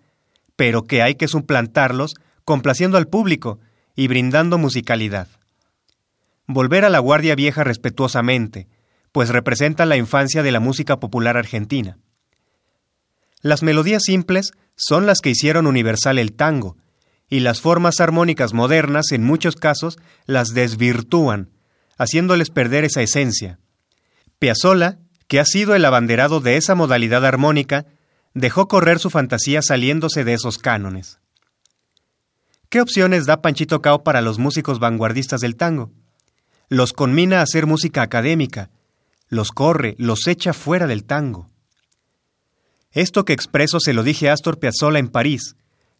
pero 0.58 0.84
que 0.84 1.02
hay 1.02 1.16
que 1.16 1.30
suplantarlos 1.30 2.16
complaciendo 2.48 2.98
al 2.98 3.10
público 3.10 3.60
y 3.94 4.08
brindando 4.08 4.58
musicalidad. 4.58 5.28
Volver 6.46 6.86
a 6.86 6.90
la 6.90 7.00
Guardia 7.00 7.36
Vieja 7.36 7.66
respetuosamente, 7.66 8.70
pues 9.12 9.28
representa 9.28 9.86
la 9.86 9.98
infancia 9.98 10.44
de 10.44 10.54
la 10.54 10.62
música 10.62 10.98
popular 10.98 11.36
argentina. 11.36 11.98
Las 13.42 13.64
melodías 13.64 14.04
simples 14.06 14.54
son 14.78 15.06
las 15.06 15.20
que 15.20 15.30
hicieron 15.30 15.68
universal 15.68 16.18
el 16.20 16.32
tango, 16.32 16.78
y 17.30 17.42
las 17.42 17.60
formas 17.60 18.00
armónicas 18.00 18.54
modernas 18.54 19.12
en 19.12 19.26
muchos 19.26 19.58
casos 19.58 20.00
las 20.26 20.54
desvirtúan, 20.54 21.50
haciéndoles 21.98 22.50
perder 22.50 22.86
esa 22.86 23.02
esencia. 23.02 23.60
Piazzolla, 24.40 25.00
que 25.28 25.42
ha 25.42 25.46
sido 25.46 25.76
el 25.76 25.84
abanderado 25.84 26.40
de 26.40 26.56
esa 26.56 26.76
modalidad 26.76 27.26
armónica, 27.26 27.88
dejó 28.34 28.70
correr 28.70 29.00
su 29.00 29.10
fantasía 29.10 29.62
saliéndose 29.62 30.24
de 30.24 30.36
esos 30.36 30.60
cánones. 30.60 31.20
¿Qué 32.70 32.82
opciones 32.82 33.26
da 33.26 33.42
Panchito 33.42 33.82
Cao 33.82 34.04
para 34.04 34.20
los 34.20 34.40
músicos 34.40 34.80
vanguardistas 34.80 35.40
del 35.40 35.56
tango? 35.56 35.90
Los 36.68 36.92
conmina 36.92 37.40
a 37.40 37.44
hacer 37.44 37.66
música 37.66 38.02
académica, 38.02 38.70
los 39.30 39.52
corre, 39.52 39.96
los 39.98 40.28
echa 40.28 40.52
fuera 40.52 40.86
del 40.86 41.06
tango. 41.06 41.50
Esto 42.92 43.24
que 43.24 43.32
expreso 43.32 43.80
se 43.80 43.94
lo 43.94 44.04
dije 44.04 44.30
a 44.30 44.34
Astor 44.34 44.60
Piazzolla 44.60 45.00
en 45.00 45.08
París, 45.08 45.56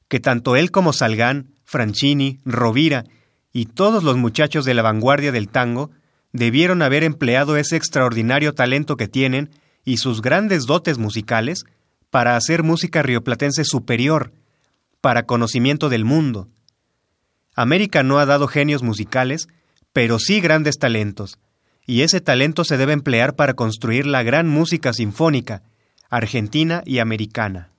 que 0.10 0.20
tanto 0.20 0.58
él 0.58 0.70
como 0.70 0.92
Salgán, 0.92 1.54
Franchini, 1.64 2.40
Rovira 2.44 3.06
y 3.54 3.68
todos 3.68 4.04
los 4.04 4.18
muchachos 4.18 4.66
de 4.66 4.74
la 4.74 4.82
vanguardia 4.82 5.32
del 5.32 5.48
tango 5.48 5.92
debieron 6.34 6.82
haber 6.82 7.06
empleado 7.06 7.56
ese 7.56 7.78
extraordinario 7.78 8.54
talento 8.54 8.98
que 8.98 9.08
tienen 9.08 9.52
y 9.86 9.98
sus 9.98 10.22
grandes 10.22 10.66
dotes 10.66 10.98
musicales 10.98 11.64
para 12.10 12.36
hacer 12.36 12.64
música 12.64 13.04
rioplatense 13.04 13.64
superior, 13.64 14.34
para 15.00 15.24
conocimiento 15.24 15.88
del 15.88 16.04
mundo, 16.04 16.50
América 17.58 18.04
no 18.04 18.20
ha 18.20 18.28
dado 18.28 18.48
genios 18.48 18.84
musicales, 18.84 19.48
pero 19.92 20.20
sí 20.20 20.40
grandes 20.42 20.78
talentos, 20.78 21.40
y 21.88 22.04
ese 22.04 22.22
talento 22.22 22.64
se 22.64 22.78
debe 22.78 22.94
emplear 22.94 23.36
para 23.36 23.56
construir 23.56 24.06
la 24.06 24.22
gran 24.22 24.48
música 24.48 24.94
sinfónica, 24.94 25.64
argentina 26.08 26.84
y 26.86 27.00
americana. 27.00 27.72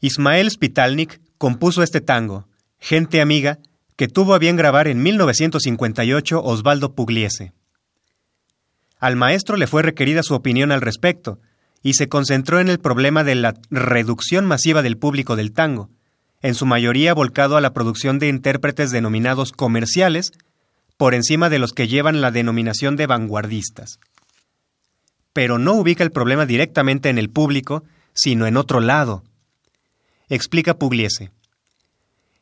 Ismael 0.00 0.50
Spitalnik 0.50 1.20
compuso 1.38 1.82
este 1.82 2.00
tango, 2.00 2.46
Gente 2.78 3.20
Amiga, 3.20 3.58
que 3.96 4.06
tuvo 4.06 4.34
a 4.34 4.38
bien 4.38 4.56
grabar 4.56 4.86
en 4.86 5.02
1958 5.02 6.40
Osvaldo 6.40 6.94
Pugliese. 6.94 7.52
Al 9.00 9.16
maestro 9.16 9.56
le 9.56 9.66
fue 9.66 9.82
requerida 9.82 10.22
su 10.22 10.34
opinión 10.34 10.70
al 10.70 10.82
respecto, 10.82 11.40
y 11.82 11.94
se 11.94 12.08
concentró 12.08 12.60
en 12.60 12.68
el 12.68 12.78
problema 12.78 13.24
de 13.24 13.34
la 13.34 13.54
reducción 13.70 14.44
masiva 14.46 14.82
del 14.82 14.98
público 14.98 15.34
del 15.34 15.52
tango, 15.52 15.90
en 16.42 16.54
su 16.54 16.64
mayoría 16.64 17.12
volcado 17.12 17.56
a 17.56 17.60
la 17.60 17.72
producción 17.72 18.20
de 18.20 18.28
intérpretes 18.28 18.92
denominados 18.92 19.50
comerciales, 19.50 20.30
por 20.96 21.14
encima 21.14 21.48
de 21.48 21.58
los 21.58 21.72
que 21.72 21.88
llevan 21.88 22.20
la 22.20 22.30
denominación 22.30 22.94
de 22.94 23.06
vanguardistas. 23.06 23.98
Pero 25.32 25.58
no 25.58 25.74
ubica 25.74 26.04
el 26.04 26.12
problema 26.12 26.46
directamente 26.46 27.08
en 27.08 27.18
el 27.18 27.30
público, 27.30 27.82
sino 28.14 28.46
en 28.46 28.56
otro 28.56 28.80
lado. 28.80 29.24
Explica 30.28 30.78
Pugliese. 30.78 31.30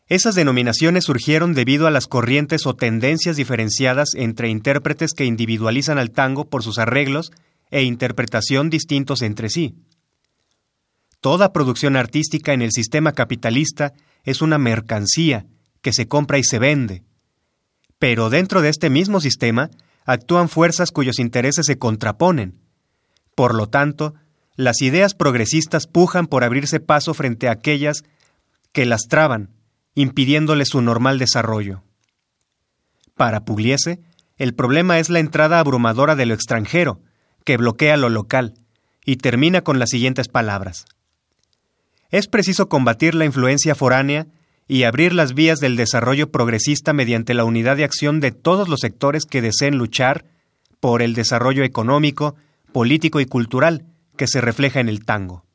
Esas 0.08 0.34
denominaciones 0.34 1.04
surgieron 1.04 1.54
debido 1.54 1.86
a 1.86 1.90
las 1.90 2.06
corrientes 2.06 2.66
o 2.66 2.74
tendencias 2.74 3.36
diferenciadas 3.36 4.14
entre 4.14 4.48
intérpretes 4.48 5.12
que 5.12 5.24
individualizan 5.24 5.98
al 5.98 6.10
tango 6.10 6.48
por 6.48 6.62
sus 6.62 6.78
arreglos 6.78 7.32
e 7.70 7.82
interpretación 7.82 8.70
distintos 8.70 9.22
entre 9.22 9.50
sí. 9.50 9.74
Toda 11.20 11.52
producción 11.52 11.96
artística 11.96 12.52
en 12.52 12.62
el 12.62 12.70
sistema 12.70 13.12
capitalista 13.12 13.92
es 14.24 14.42
una 14.42 14.58
mercancía 14.58 15.46
que 15.80 15.92
se 15.92 16.06
compra 16.06 16.38
y 16.38 16.44
se 16.44 16.58
vende. 16.58 17.02
Pero 17.98 18.30
dentro 18.30 18.62
de 18.62 18.68
este 18.68 18.90
mismo 18.90 19.20
sistema 19.20 19.70
actúan 20.04 20.48
fuerzas 20.48 20.92
cuyos 20.92 21.18
intereses 21.18 21.66
se 21.66 21.78
contraponen. 21.78 22.60
Por 23.34 23.54
lo 23.54 23.68
tanto, 23.68 24.14
las 24.56 24.80
ideas 24.80 25.14
progresistas 25.14 25.86
pujan 25.86 26.26
por 26.26 26.42
abrirse 26.42 26.80
paso 26.80 27.14
frente 27.14 27.48
a 27.48 27.52
aquellas 27.52 28.02
que 28.72 28.86
las 28.86 29.02
traban, 29.08 29.50
impidiéndole 29.94 30.64
su 30.64 30.80
normal 30.80 31.18
desarrollo. 31.18 31.82
Para 33.14 33.44
Pugliese, 33.44 34.00
el 34.38 34.54
problema 34.54 34.98
es 34.98 35.08
la 35.08 35.20
entrada 35.20 35.60
abrumadora 35.60 36.16
de 36.16 36.26
lo 36.26 36.34
extranjero, 36.34 37.00
que 37.44 37.56
bloquea 37.56 37.96
lo 37.96 38.08
local, 38.08 38.54
y 39.04 39.16
termina 39.16 39.62
con 39.62 39.78
las 39.78 39.90
siguientes 39.90 40.28
palabras. 40.28 40.86
Es 42.10 42.26
preciso 42.26 42.68
combatir 42.68 43.14
la 43.14 43.24
influencia 43.24 43.74
foránea 43.74 44.26
y 44.68 44.82
abrir 44.82 45.12
las 45.12 45.34
vías 45.34 45.60
del 45.60 45.76
desarrollo 45.76 46.30
progresista 46.30 46.92
mediante 46.92 47.34
la 47.34 47.44
unidad 47.44 47.76
de 47.76 47.84
acción 47.84 48.20
de 48.20 48.32
todos 48.32 48.68
los 48.68 48.80
sectores 48.80 49.24
que 49.24 49.42
deseen 49.42 49.78
luchar 49.78 50.24
por 50.80 51.02
el 51.02 51.14
desarrollo 51.14 51.62
económico, 51.62 52.36
político 52.72 53.20
y 53.20 53.26
cultural 53.26 53.84
que 54.16 54.26
se 54.26 54.40
refleja 54.40 54.80
en 54.80 54.88
el 54.88 55.04
tango. 55.04 55.45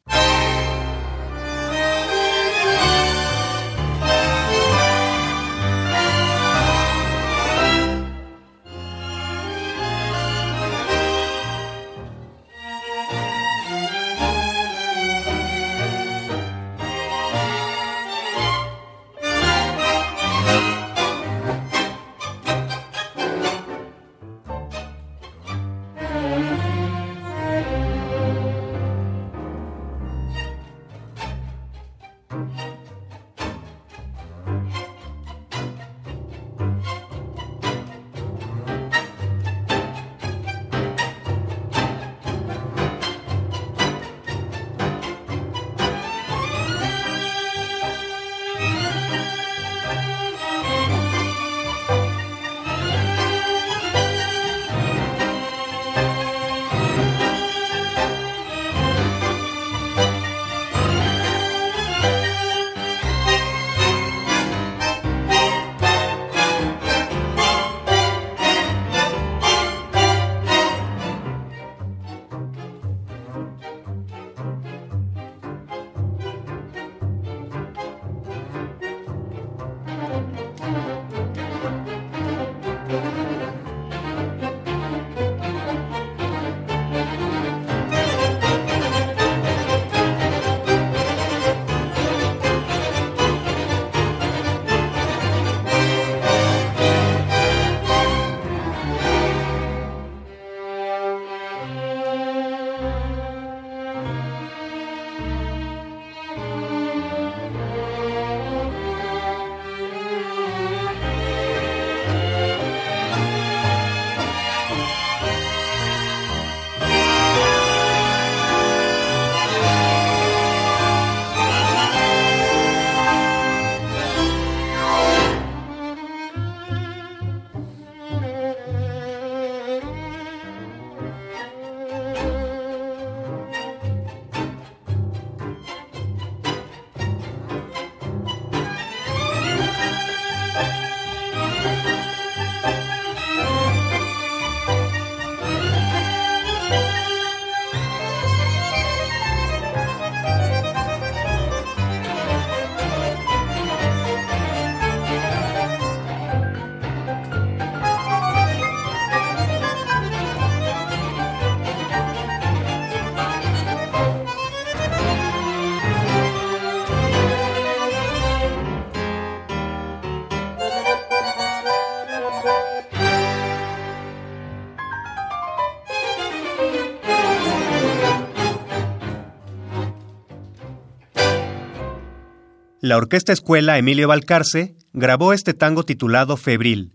La 182.92 182.98
Orquesta 182.98 183.32
Escuela 183.32 183.78
Emilio 183.78 184.10
Balcarce 184.10 184.76
grabó 184.92 185.32
este 185.32 185.54
tango 185.54 185.86
titulado 185.86 186.36
Febril, 186.36 186.92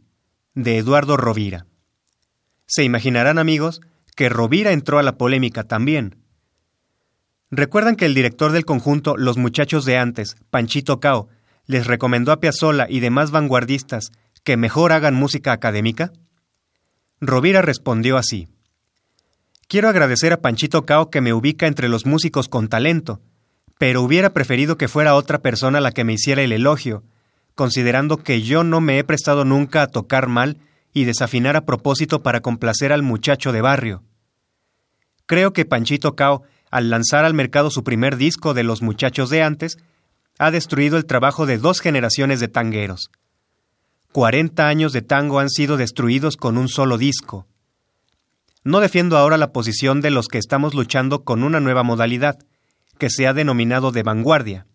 de 0.52 0.76
Eduardo 0.76 1.16
Rovira. 1.16 1.64
Se 2.66 2.84
imaginarán, 2.84 3.38
amigos, 3.38 3.80
que 4.14 4.28
Rovira 4.28 4.72
entró 4.72 4.98
a 4.98 5.02
la 5.02 5.16
polémica 5.16 5.64
también. 5.64 6.18
¿Recuerdan 7.50 7.96
que 7.96 8.04
el 8.04 8.12
director 8.12 8.52
del 8.52 8.66
conjunto 8.66 9.16
Los 9.16 9.38
Muchachos 9.38 9.86
de 9.86 9.96
Antes, 9.96 10.36
Panchito 10.50 11.00
Cao, 11.00 11.28
les 11.64 11.86
recomendó 11.86 12.30
a 12.30 12.40
Piazzolla 12.40 12.86
y 12.90 13.00
demás 13.00 13.30
vanguardistas 13.30 14.10
que 14.44 14.58
mejor 14.58 14.92
hagan 14.92 15.14
música 15.14 15.52
académica? 15.52 16.12
Rovira 17.22 17.62
respondió 17.62 18.18
así: 18.18 18.48
Quiero 19.66 19.88
agradecer 19.88 20.34
a 20.34 20.42
Panchito 20.42 20.84
Cao 20.84 21.08
que 21.08 21.22
me 21.22 21.32
ubica 21.32 21.66
entre 21.66 21.88
los 21.88 22.04
músicos 22.04 22.48
con 22.50 22.68
talento, 22.68 23.22
pero 23.78 24.02
hubiera 24.02 24.30
preferido 24.30 24.76
que 24.76 24.88
fuera 24.88 25.14
otra 25.14 25.38
persona 25.38 25.80
la 25.80 25.92
que 25.92 26.04
me 26.04 26.14
hiciera 26.14 26.42
el 26.42 26.52
elogio, 26.52 27.02
considerando 27.54 28.18
que 28.18 28.42
yo 28.42 28.64
no 28.64 28.80
me 28.80 28.98
he 28.98 29.04
prestado 29.04 29.44
nunca 29.44 29.82
a 29.82 29.86
tocar 29.88 30.28
mal 30.28 30.58
y 30.92 31.04
desafinar 31.04 31.56
a 31.56 31.66
propósito 31.66 32.22
para 32.22 32.40
complacer 32.40 32.92
al 32.92 33.02
muchacho 33.02 33.52
de 33.52 33.60
barrio. 33.60 34.02
Creo 35.26 35.52
que 35.52 35.64
Panchito 35.64 36.14
Cao, 36.14 36.42
al 36.70 36.88
lanzar 36.88 37.24
al 37.24 37.34
mercado 37.34 37.70
su 37.70 37.84
primer 37.84 38.16
disco 38.16 38.54
de 38.54 38.62
Los 38.62 38.80
Muchachos 38.80 39.28
de 39.28 39.42
antes, 39.42 39.76
ha 40.38 40.50
destruido 40.50 40.96
el 40.96 41.06
trabajo 41.06 41.46
de 41.46 41.58
dos 41.58 41.80
generaciones 41.80 42.40
de 42.40 42.48
tangueros. 42.48 43.10
Cuarenta 44.12 44.68
años 44.68 44.92
de 44.92 45.02
tango 45.02 45.38
han 45.40 45.50
sido 45.50 45.76
destruidos 45.76 46.36
con 46.36 46.56
un 46.56 46.68
solo 46.68 46.96
disco. 46.96 47.46
No 48.64 48.80
defiendo 48.80 49.16
ahora 49.16 49.36
la 49.36 49.52
posición 49.52 50.00
de 50.00 50.10
los 50.10 50.28
que 50.28 50.38
estamos 50.38 50.74
luchando 50.74 51.24
con 51.24 51.42
una 51.42 51.60
nueva 51.60 51.82
modalidad, 51.82 52.38
que 52.98 53.10
se 53.10 53.26
ha 53.26 53.32
denominado 53.32 53.92
de 53.92 54.02
vanguardia. 54.02 54.66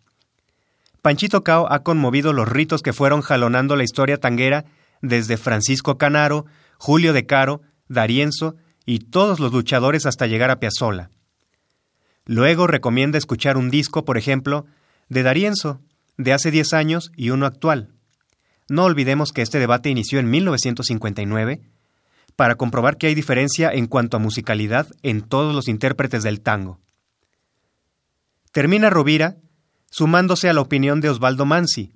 Panchito 1.02 1.44
Cao 1.44 1.72
ha 1.72 1.84
conmovido 1.84 2.34
los 2.34 2.48
ritos 2.48 2.82
que 2.82 2.94
fueron 2.94 3.22
jalonando 3.22 3.76
la 3.76 3.84
historia 3.84 4.20
tanguera 4.20 4.66
desde 5.02 5.38
Francisco 5.38 5.98
Canaro, 5.98 6.46
Julio 6.78 7.14
de 7.14 7.26
Caro, 7.26 7.62
Darienzo 7.88 8.56
y 8.86 9.00
todos 9.00 9.40
los 9.40 9.52
luchadores 9.52 10.06
hasta 10.06 10.28
llegar 10.28 10.52
a 10.52 10.60
Piazzolla. 10.60 11.10
Luego 12.26 12.68
recomienda 12.68 13.18
escuchar 13.18 13.58
un 13.58 13.70
disco, 13.70 14.06
por 14.06 14.18
ejemplo, 14.18 14.66
de 15.10 15.24
Darienzo, 15.24 15.82
de 16.18 16.34
hace 16.34 16.52
10 16.52 16.74
años 16.74 17.12
y 17.16 17.32
uno 17.32 17.46
actual. 17.46 17.90
No 18.70 18.86
olvidemos 18.86 19.32
que 19.32 19.42
este 19.42 19.60
debate 19.60 19.90
inició 19.90 20.20
en 20.20 20.30
1959 20.30 21.62
para 22.36 22.56
comprobar 22.56 22.98
que 22.98 23.08
hay 23.08 23.16
diferencia 23.16 23.72
en 23.72 23.88
cuanto 23.88 24.18
a 24.18 24.20
musicalidad 24.20 24.88
en 25.04 25.22
todos 25.22 25.54
los 25.54 25.68
intérpretes 25.68 26.24
del 26.24 26.42
tango. 26.42 26.80
Termina 28.52 28.90
Rovira 28.90 29.38
sumándose 29.90 30.50
a 30.50 30.54
la 30.54 30.62
opinión 30.62 31.00
de 31.00 31.10
Osvaldo 31.10 31.46
Mansi, 31.46 31.94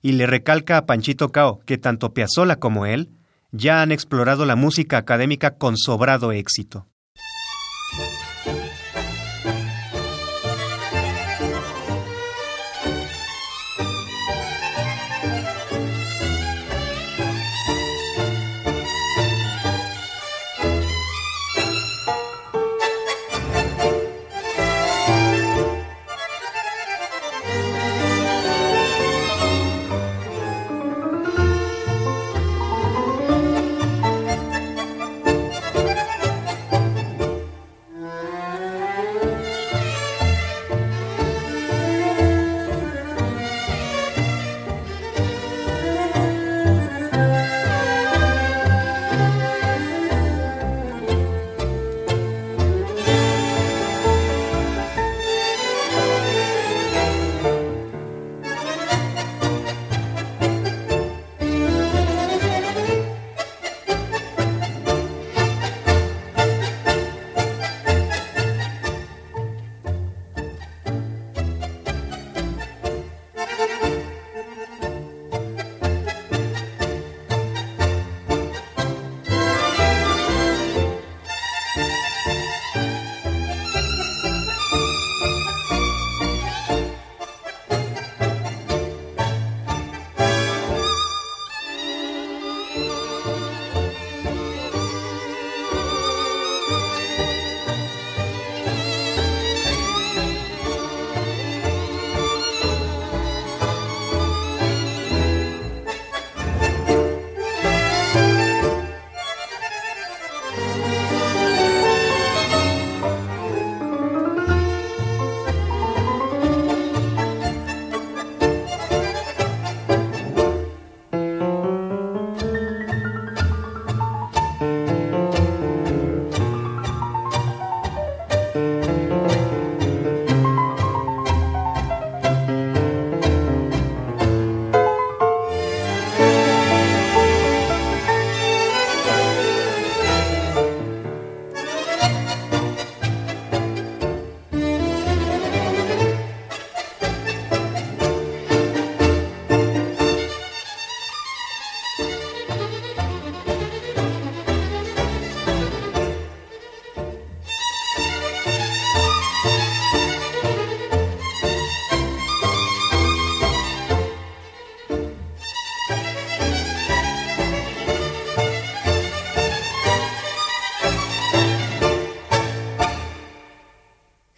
y 0.00 0.12
le 0.12 0.26
recalca 0.26 0.76
a 0.76 0.86
Panchito 0.86 1.30
Cao 1.30 1.60
que 1.66 1.76
tanto 1.76 2.14
Piazzolla 2.14 2.56
como 2.56 2.86
él 2.86 3.10
ya 3.50 3.82
han 3.82 3.92
explorado 3.92 4.44
la 4.46 4.56
música 4.56 4.98
académica 4.98 5.56
con 5.56 5.76
sobrado 5.76 6.32
éxito. 6.32 6.86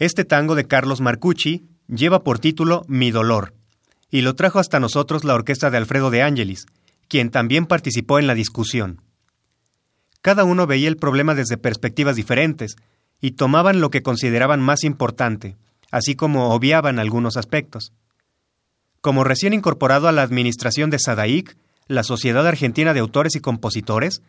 Este 0.00 0.24
tango 0.24 0.54
de 0.54 0.66
Carlos 0.66 1.02
Marcucci 1.02 1.68
lleva 1.86 2.24
por 2.24 2.38
título 2.38 2.84
Mi 2.88 3.10
dolor, 3.10 3.52
y 4.10 4.22
lo 4.22 4.34
trajo 4.34 4.58
hasta 4.58 4.80
nosotros 4.80 5.24
la 5.24 5.34
orquesta 5.34 5.70
de 5.70 5.76
Alfredo 5.76 6.10
de 6.10 6.22
Ángelis, 6.22 6.64
quien 7.06 7.28
también 7.30 7.66
participó 7.66 8.18
en 8.18 8.26
la 8.26 8.34
discusión. 8.34 9.02
Cada 10.22 10.44
uno 10.44 10.66
veía 10.66 10.88
el 10.88 10.96
problema 10.96 11.34
desde 11.34 11.58
perspectivas 11.58 12.16
diferentes, 12.16 12.76
y 13.20 13.32
tomaban 13.32 13.82
lo 13.82 13.90
que 13.90 14.02
consideraban 14.02 14.62
más 14.62 14.84
importante, 14.84 15.58
así 15.90 16.14
como 16.14 16.54
obviaban 16.54 16.98
algunos 16.98 17.36
aspectos. 17.36 17.92
Como 19.02 19.22
recién 19.22 19.52
incorporado 19.52 20.08
a 20.08 20.12
la 20.12 20.22
administración 20.22 20.88
de 20.88 20.98
SADAIC, 20.98 21.58
la 21.88 22.04
Sociedad 22.04 22.46
Argentina 22.46 22.94
de 22.94 23.00
Autores 23.00 23.36
y 23.36 23.40
Compositores, 23.40 24.22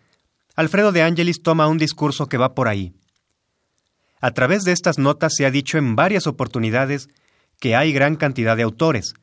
Alfredo 0.54 0.92
de 0.92 1.04
Ángelis 1.04 1.42
toma 1.42 1.70
un 1.70 1.78
discurso 1.78 2.28
que 2.28 2.36
va 2.36 2.56
por 2.56 2.68
ahí. 2.68 2.92
A 4.22 4.32
través 4.32 4.64
de 4.64 4.72
estas 4.72 5.00
notas 5.00 5.34
se 5.36 5.46
ha 5.46 5.52
dicho 5.52 5.80
en 5.80 5.96
varias 5.96 6.28
oportunidades 6.28 7.10
que 7.60 7.76
hay 7.76 7.92
gran 7.92 8.16
cantidad 8.16 8.56
de 8.56 8.64
autores, 8.64 9.14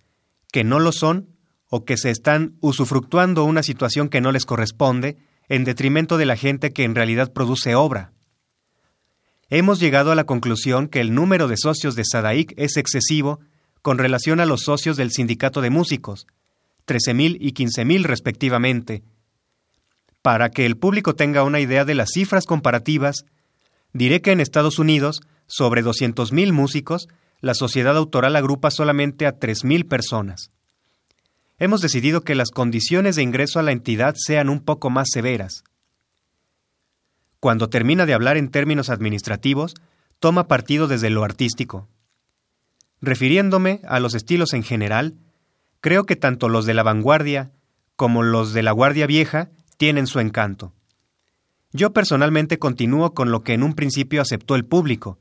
que 0.53 0.65
no 0.65 0.81
lo 0.81 0.93
son 0.93 1.29
o 1.69 1.85
que 1.85 1.97
se 1.97 2.11
están 2.11 2.57
usufructuando 2.61 3.45
una 3.45 3.63
situación 3.63 4.09
que 4.09 4.21
no 4.21 4.33
les 4.33 4.45
corresponde 4.45 5.17
en 5.49 5.65
detrimento 5.65 6.19
de 6.19 6.27
la 6.27 6.37
gente 6.37 6.73
que 6.73 6.85
en 6.85 6.95
realidad 6.95 7.33
produce 7.33 7.75
obra. 7.75 8.13
Hemos 9.51 9.81
llegado 9.81 10.11
a 10.13 10.15
la 10.15 10.25
conclusión 10.25 10.89
que 10.89 11.01
el 11.01 11.15
número 11.15 11.49
de 11.49 11.57
socios 11.57 11.95
de 11.95 12.05
Sadaic 12.05 12.53
es 12.57 12.77
excesivo 12.77 13.41
con 13.83 13.99
relación 13.99 14.41
a 14.41 14.47
los 14.47 14.63
socios 14.63 14.97
del 14.97 15.13
sindicato 15.13 15.61
de 15.61 15.71
músicos, 15.71 16.27
13.000 16.87 17.37
y 17.41 17.53
15.000 17.53 18.03
respectivamente. 18.03 19.03
Para 20.23 20.51
que 20.51 20.67
el 20.67 20.77
público 20.77 21.15
tenga 21.15 21.45
una 21.45 21.61
idea 21.61 21.85
de 21.85 21.95
las 21.95 22.11
cifras 22.13 22.45
comparativas, 22.45 23.25
Diré 23.93 24.21
que 24.21 24.33
en 24.33 24.41
Estados 24.41 24.79
Unidos, 24.79 25.21
sobre 25.47 25.83
200.000 25.83 26.53
músicos, 26.53 27.09
la 27.41 27.55
sociedad 27.55 27.97
autoral 27.97 28.37
agrupa 28.37 28.71
solamente 28.71 29.27
a 29.27 29.39
3.000 29.39 29.89
personas. 29.89 30.51
Hemos 31.59 31.81
decidido 31.81 32.23
que 32.23 32.35
las 32.35 32.51
condiciones 32.51 33.17
de 33.17 33.23
ingreso 33.23 33.59
a 33.59 33.63
la 33.63 33.73
entidad 33.73 34.15
sean 34.17 34.49
un 34.49 34.61
poco 34.61 34.91
más 34.91 35.09
severas. 35.13 35.65
Cuando 37.41 37.69
termina 37.69 38.07
de 38.07 38.15
hablar 38.15 38.37
en 38.37 38.51
términos 38.51 38.91
administrativos, 38.91 39.75
toma 40.19 40.49
partido 40.49 40.89
desde 40.89 41.11
lo 41.11 41.25
artístico. 41.25 41.89
Refiriéndome 43.01 43.81
a 43.87 44.01
los 44.01 44.15
estilos 44.15 44.53
en 44.55 44.65
general, 44.65 45.15
creo 45.81 46.05
que 46.05 46.17
tanto 46.17 46.49
los 46.49 46.67
de 46.67 46.75
la 46.75 46.83
vanguardia 46.83 47.53
como 47.95 48.23
los 48.23 48.53
de 48.53 48.63
la 48.63 48.73
Guardia 48.73 49.07
Vieja 49.07 49.51
tienen 49.77 50.07
su 50.07 50.21
encanto. 50.21 50.73
Yo 51.73 51.93
personalmente 51.93 52.59
continúo 52.59 53.13
con 53.13 53.31
lo 53.31 53.43
que 53.43 53.53
en 53.53 53.63
un 53.63 53.75
principio 53.75 54.23
aceptó 54.23 54.55
el 54.55 54.65
público, 54.65 55.19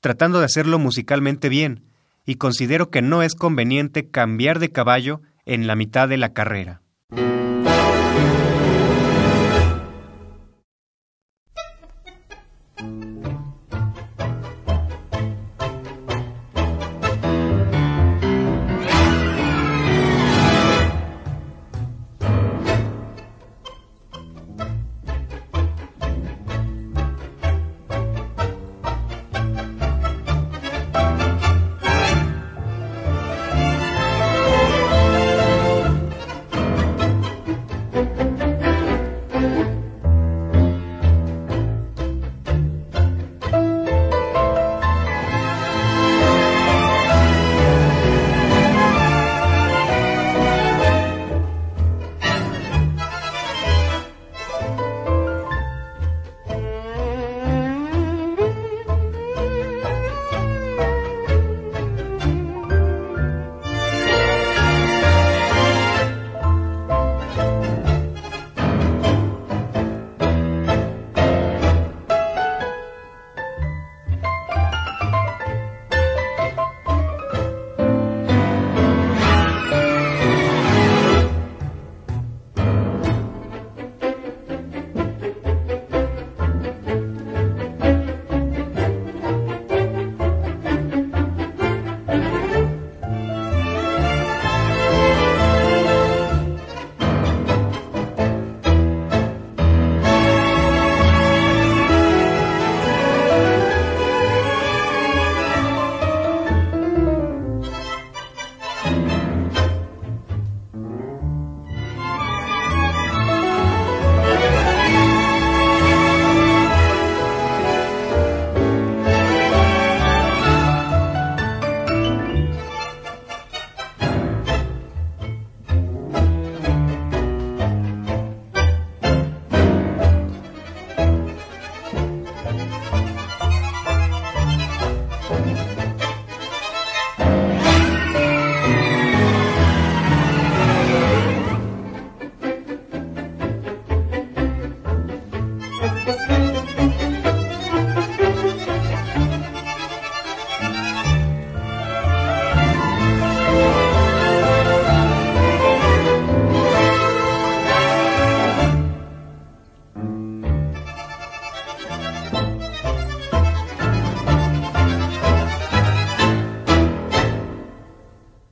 tratando 0.00 0.38
de 0.38 0.46
hacerlo 0.46 0.78
musicalmente 0.78 1.48
bien, 1.48 1.84
y 2.24 2.36
considero 2.36 2.90
que 2.90 3.02
no 3.02 3.22
es 3.22 3.34
conveniente 3.34 4.08
cambiar 4.08 4.58
de 4.58 4.70
caballo 4.70 5.20
en 5.44 5.66
la 5.66 5.76
mitad 5.76 6.08
de 6.08 6.16
la 6.16 6.32
carrera. 6.32 6.80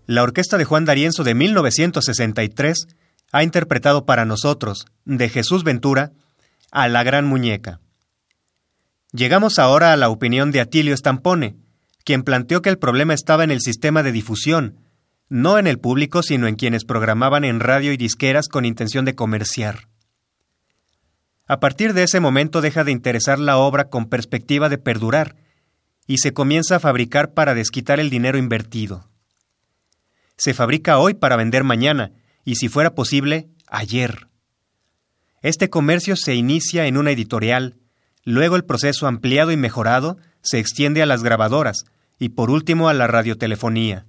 La 0.09 0.23
orquesta 0.23 0.57
de 0.57 0.65
Juan 0.65 0.87
D'Arienzo 0.87 1.23
de 1.23 1.35
1963 1.35 2.87
ha 3.31 3.43
interpretado 3.43 4.07
para 4.07 4.25
nosotros, 4.25 4.87
de 5.05 5.29
Jesús 5.29 5.65
Ventura, 5.65 6.13
a 6.71 6.89
La 6.89 7.03
Gran 7.03 7.27
Muñeca. 7.27 7.81
Llegamos 9.13 9.59
ahora 9.59 9.93
a 9.93 9.99
la 9.99 10.09
opinión 10.09 10.51
de 10.51 10.61
Atilio 10.61 10.97
Stampone, 10.97 11.57
quien 12.05 12.23
planteó 12.23 12.63
que 12.63 12.71
el 12.71 12.79
problema 12.79 13.13
estaba 13.13 13.45
en 13.45 13.51
el 13.51 13.61
sistema 13.61 14.03
de 14.03 14.13
difusión, 14.13 14.81
no 15.29 15.59
en 15.59 15.67
el 15.67 15.79
público, 15.79 16.23
sino 16.23 16.47
en 16.47 16.57
quienes 16.57 16.87
programaban 16.87 17.45
en 17.45 17.61
radio 17.61 17.93
y 17.93 17.99
disqueras 17.99 18.49
con 18.49 18.65
intención 18.65 19.05
de 19.05 19.15
comerciar. 19.15 19.89
A 21.47 21.61
partir 21.61 21.93
de 21.93 22.05
ese 22.05 22.21
momento 22.21 22.63
deja 22.63 22.83
de 22.83 22.93
interesar 22.93 23.39
la 23.39 23.59
obra 23.59 23.91
con 23.91 24.07
perspectiva 24.07 24.71
de 24.71 24.79
perdurar, 24.79 25.37
y 26.07 26.17
se 26.17 26.33
comienza 26.33 26.77
a 26.77 26.81
fabricar 26.81 27.35
para 27.35 27.53
desquitar 27.53 28.01
el 28.01 28.09
dinero 28.09 28.39
invertido 28.39 29.08
se 30.39 30.55
fabrica 30.55 30.99
hoy 30.99 31.15
para 31.15 31.37
vender 31.37 31.65
mañana, 31.65 32.13
y 32.45 32.55
si 32.55 32.69
fuera 32.69 32.95
posible, 32.95 33.49
ayer. 33.67 34.29
Este 35.43 35.69
comercio 35.69 36.17
se 36.17 36.35
inicia 36.35 36.87
en 36.87 36.97
una 36.97 37.11
editorial, 37.11 37.77
luego 38.25 38.57
el 38.57 38.65
proceso 38.65 39.07
ampliado 39.07 39.53
y 39.53 39.57
mejorado 39.57 40.17
se 40.41 40.59
extiende 40.59 41.03
a 41.03 41.07
las 41.07 41.23
grabadoras 41.23 41.85
y 42.19 42.31
por 42.31 42.51
último 42.51 42.89
a 42.89 42.95
la 42.95 43.07
radiotelefonía. 43.07 44.07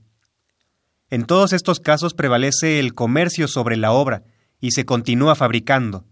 En 1.09 1.25
todos 1.25 1.53
estos 1.53 1.79
casos 1.79 2.13
prevalece 2.13 2.79
el 2.79 2.93
comercio 2.93 3.47
sobre 3.47 3.77
la 3.77 3.91
obra 3.91 4.23
y 4.59 4.71
se 4.71 4.85
continúa 4.85 5.35
fabricando. 5.35 6.05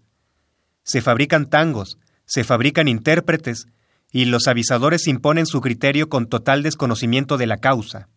Se 0.84 1.02
fabrican 1.02 1.50
tangos, 1.50 1.98
se 2.26 2.44
fabrican 2.44 2.88
intérpretes 2.88 3.68
y 4.12 4.26
los 4.26 4.48
avisadores 4.48 5.08
imponen 5.08 5.46
su 5.46 5.62
criterio 5.62 6.10
con 6.10 6.28
total 6.28 6.64
desconocimiento 6.64 7.38
de 7.38 7.46
la 7.46 7.58
causa. 7.58 8.10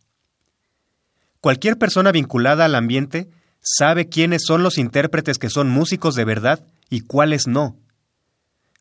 Cualquier 1.41 1.78
persona 1.78 2.12
vinculada 2.12 2.66
al 2.66 2.74
ambiente 2.74 3.30
sabe 3.62 4.09
quiénes 4.09 4.43
son 4.47 4.62
los 4.62 4.78
intérpretes 4.78 5.38
que 5.38 5.51
son 5.51 5.70
músicos 5.70 6.14
de 6.14 6.24
verdad 6.24 6.66
y 6.91 7.01
cuáles 7.01 7.47
no. 7.47 7.76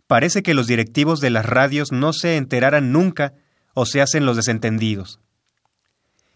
Parece 0.07 0.43
que 0.43 0.53
los 0.53 0.67
directivos 0.67 1.21
de 1.21 1.29
las 1.29 1.45
radios 1.45 1.91
no 1.91 2.13
se 2.13 2.35
enteraran 2.35 2.91
nunca 2.91 3.33
o 3.73 3.85
se 3.85 4.01
hacen 4.01 4.25
los 4.25 4.35
desentendidos. 4.35 5.19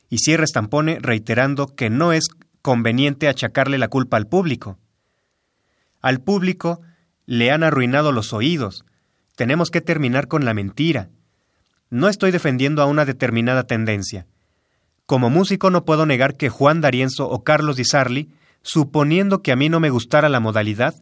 Y 0.10 0.20
cierra 0.20 0.46
Stampone 0.46 1.00
reiterando 1.02 1.68
que 1.76 1.90
no 1.90 2.14
es 2.14 2.26
conveniente 2.62 3.28
achacarle 3.28 3.78
la 3.78 3.88
culpa 3.88 4.18
al 4.18 4.28
público. 4.28 4.78
Al 6.02 6.22
público 6.22 6.82
le 7.26 7.52
han 7.52 7.64
arruinado 7.64 8.12
los 8.12 8.32
oídos. 8.32 8.86
Tenemos 9.36 9.72
que 9.72 9.82
terminar 9.82 10.28
con 10.28 10.46
la 10.46 10.54
mentira. 10.54 11.10
No 11.90 12.10
estoy 12.10 12.32
defendiendo 12.32 12.82
a 12.82 12.86
una 12.86 13.06
determinada 13.06 13.64
tendencia. 13.64 14.28
Como 15.06 15.30
músico 15.30 15.70
no 15.70 15.86
puedo 15.86 16.06
negar 16.06 16.38
que 16.38 16.49
Juan 16.49 16.82
D'Arienzo 16.82 17.30
o 17.30 17.43
Carlos 17.43 17.76
Di 17.76 17.86
Sarli, 17.86 18.32
suponiendo 18.62 19.41
que 19.41 19.51
a 19.51 19.56
mí 19.56 19.70
no 19.70 19.80
me 19.80 19.89
gustara 19.89 20.30
la 20.30 20.39
modalidad, 20.39 20.95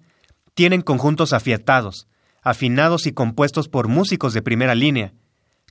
tienen 0.53 0.81
conjuntos 0.81 1.33
afiatados, 1.33 2.07
afinados 2.41 3.05
y 3.05 3.13
compuestos 3.13 3.69
por 3.69 3.87
músicos 3.87 4.33
de 4.33 4.41
primera 4.41 4.75
línea, 4.75 5.13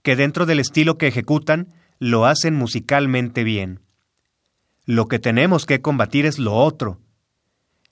que 0.02 0.16
dentro 0.16 0.46
del 0.46 0.60
estilo 0.60 0.96
que 0.96 1.08
ejecutan 1.08 1.74
lo 1.98 2.24
hacen 2.24 2.54
musicalmente 2.54 3.44
bien. 3.44 3.80
Lo 4.86 5.06
que 5.06 5.18
tenemos 5.18 5.66
que 5.66 5.82
combatir 5.82 6.24
es 6.24 6.38
lo 6.38 6.54
otro. 6.54 7.00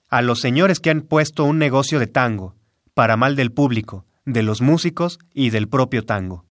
A 0.09 0.21
los 0.21 0.39
señores 0.39 0.79
que 0.79 0.89
han 0.89 1.01
puesto 1.01 1.43
un 1.43 1.59
negocio 1.59 1.99
de 1.99 2.07
tango, 2.07 2.55
para 2.93 3.15
mal 3.15 3.35
del 3.35 3.51
público, 3.51 4.05
de 4.25 4.41
los 4.41 4.61
músicos 4.61 5.19
y 5.33 5.51
del 5.51 5.67
propio 5.67 6.03
tango. 6.03 6.48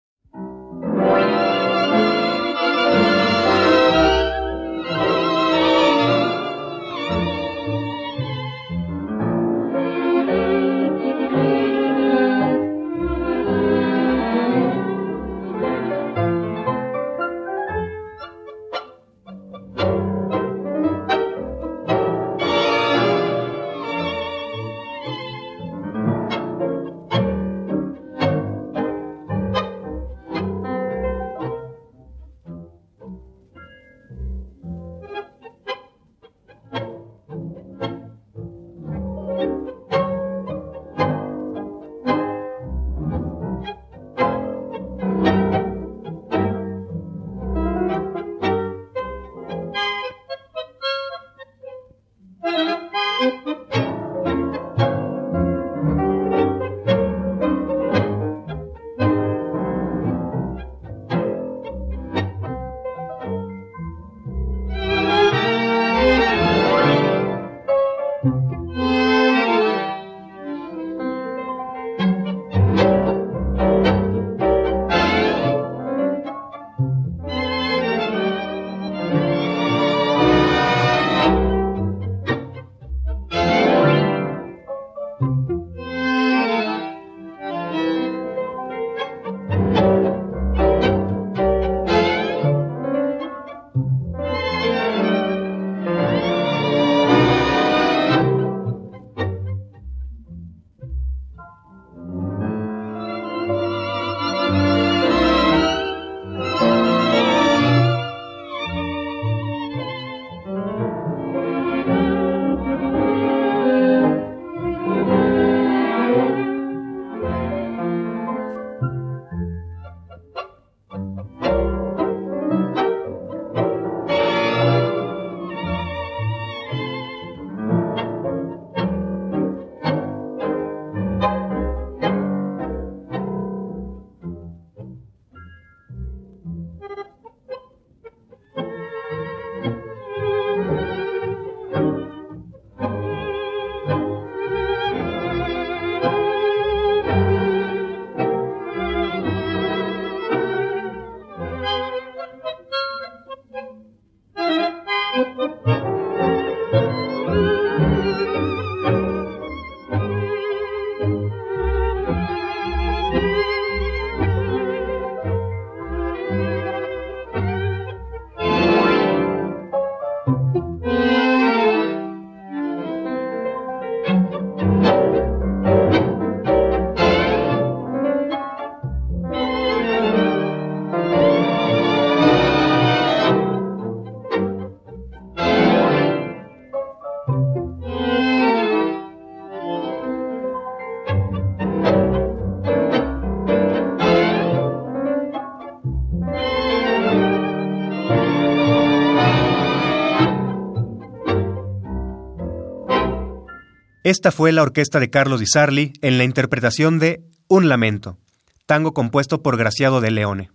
Esta 204.08 204.32
fue 204.32 204.52
la 204.52 204.62
orquesta 204.62 205.00
de 205.00 205.10
Carlos 205.10 205.38
Di 205.38 205.46
Sarli 205.46 205.92
en 206.00 206.16
la 206.16 206.24
interpretación 206.24 206.98
de 206.98 207.20
Un 207.46 207.68
Lamento, 207.68 208.16
tango 208.64 208.94
compuesto 208.94 209.42
por 209.42 209.58
Graciado 209.58 210.00
de 210.00 210.10
Leone. 210.10 210.50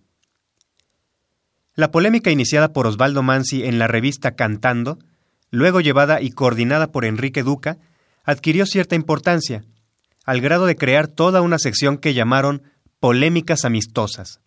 La 1.75 1.91
polémica 1.91 2.31
iniciada 2.31 2.73
por 2.73 2.87
Osvaldo 2.87 3.21
Mansi 3.21 3.63
en 3.63 3.77
la 3.77 3.85
revista 3.85 4.31
Cantando, 4.31 4.97
luego 5.51 5.81
llevada 5.81 6.19
y 6.19 6.31
coordinada 6.31 6.91
por 6.91 7.05
Enrique 7.05 7.43
Duca, 7.43 7.77
adquirió 8.23 8.65
cierta 8.65 8.95
importancia, 8.95 9.63
al 10.25 10.41
grado 10.41 10.65
de 10.65 10.75
crear 10.75 11.07
toda 11.07 11.43
una 11.43 11.59
sección 11.59 11.99
que 11.99 12.15
llamaron 12.15 12.63
Polémicas 12.99 13.65
Amistosas. 13.65 14.41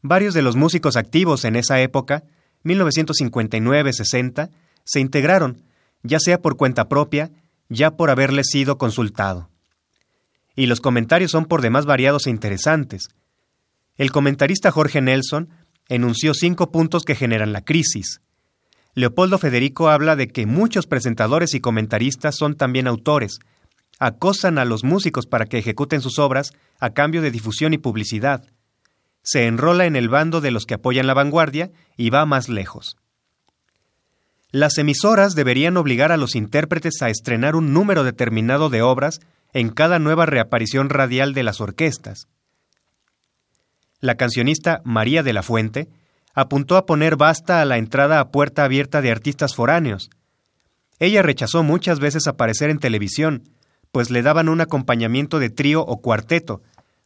Varios 0.00 0.32
de 0.32 0.40
los 0.40 0.56
músicos 0.56 0.96
activos 0.96 1.44
en 1.44 1.54
esa 1.54 1.82
época, 1.82 2.22
1959-60, 2.64 4.48
se 4.84 5.00
integraron, 5.00 5.64
ya 6.02 6.18
sea 6.18 6.40
por 6.40 6.56
cuenta 6.56 6.88
propia, 6.88 7.30
ya 7.70 7.96
por 7.96 8.10
haberle 8.10 8.44
sido 8.44 8.76
consultado. 8.76 9.48
Y 10.54 10.66
los 10.66 10.82
comentarios 10.82 11.30
son 11.30 11.46
por 11.46 11.62
demás 11.62 11.86
variados 11.86 12.26
e 12.26 12.30
interesantes. 12.30 13.08
El 13.96 14.12
comentarista 14.12 14.70
Jorge 14.70 15.00
Nelson 15.00 15.48
enunció 15.88 16.34
cinco 16.34 16.70
puntos 16.70 17.04
que 17.04 17.14
generan 17.14 17.54
la 17.54 17.62
crisis. 17.62 18.20
Leopoldo 18.94 19.38
Federico 19.38 19.88
habla 19.88 20.16
de 20.16 20.28
que 20.28 20.44
muchos 20.44 20.86
presentadores 20.86 21.54
y 21.54 21.60
comentaristas 21.60 22.36
son 22.36 22.56
también 22.56 22.86
autores, 22.86 23.38
acosan 24.00 24.58
a 24.58 24.64
los 24.64 24.82
músicos 24.82 25.26
para 25.26 25.46
que 25.46 25.58
ejecuten 25.58 26.00
sus 26.00 26.18
obras 26.18 26.52
a 26.80 26.90
cambio 26.90 27.22
de 27.22 27.30
difusión 27.30 27.72
y 27.72 27.78
publicidad. 27.78 28.44
Se 29.22 29.46
enrola 29.46 29.84
en 29.84 29.94
el 29.94 30.08
bando 30.08 30.40
de 30.40 30.50
los 30.50 30.64
que 30.66 30.74
apoyan 30.74 31.06
la 31.06 31.14
vanguardia 31.14 31.70
y 31.96 32.10
va 32.10 32.26
más 32.26 32.48
lejos. 32.48 32.96
Las 34.52 34.78
emisoras 34.78 35.34
deberían 35.34 35.76
obligar 35.76 36.10
a 36.10 36.16
los 36.16 36.34
intérpretes 36.34 37.02
a 37.02 37.08
estrenar 37.08 37.54
un 37.54 37.72
número 37.72 38.02
determinado 38.02 38.68
de 38.68 38.82
obras 38.82 39.20
en 39.52 39.70
cada 39.70 39.98
nueva 39.98 40.26
reaparición 40.26 40.90
radial 40.90 41.34
de 41.34 41.44
las 41.44 41.60
orquestas. 41.60 42.26
La 44.00 44.16
cancionista 44.16 44.80
María 44.84 45.22
de 45.22 45.32
la 45.32 45.42
Fuente 45.42 45.88
apuntó 46.34 46.76
a 46.76 46.86
poner 46.86 47.16
basta 47.16 47.60
a 47.60 47.64
la 47.64 47.76
entrada 47.76 48.18
a 48.18 48.30
puerta 48.30 48.64
abierta 48.64 49.02
de 49.02 49.10
artistas 49.10 49.54
foráneos. 49.54 50.10
Ella 50.98 51.22
rechazó 51.22 51.62
muchas 51.62 52.00
veces 52.00 52.26
aparecer 52.26 52.70
en 52.70 52.78
televisión, 52.78 53.44
pues 53.92 54.10
le 54.10 54.22
daban 54.22 54.48
un 54.48 54.60
acompañamiento 54.60 55.38
de 55.38 55.50
trío 55.50 55.82
o 55.82 56.00
cuarteto, 56.00 56.62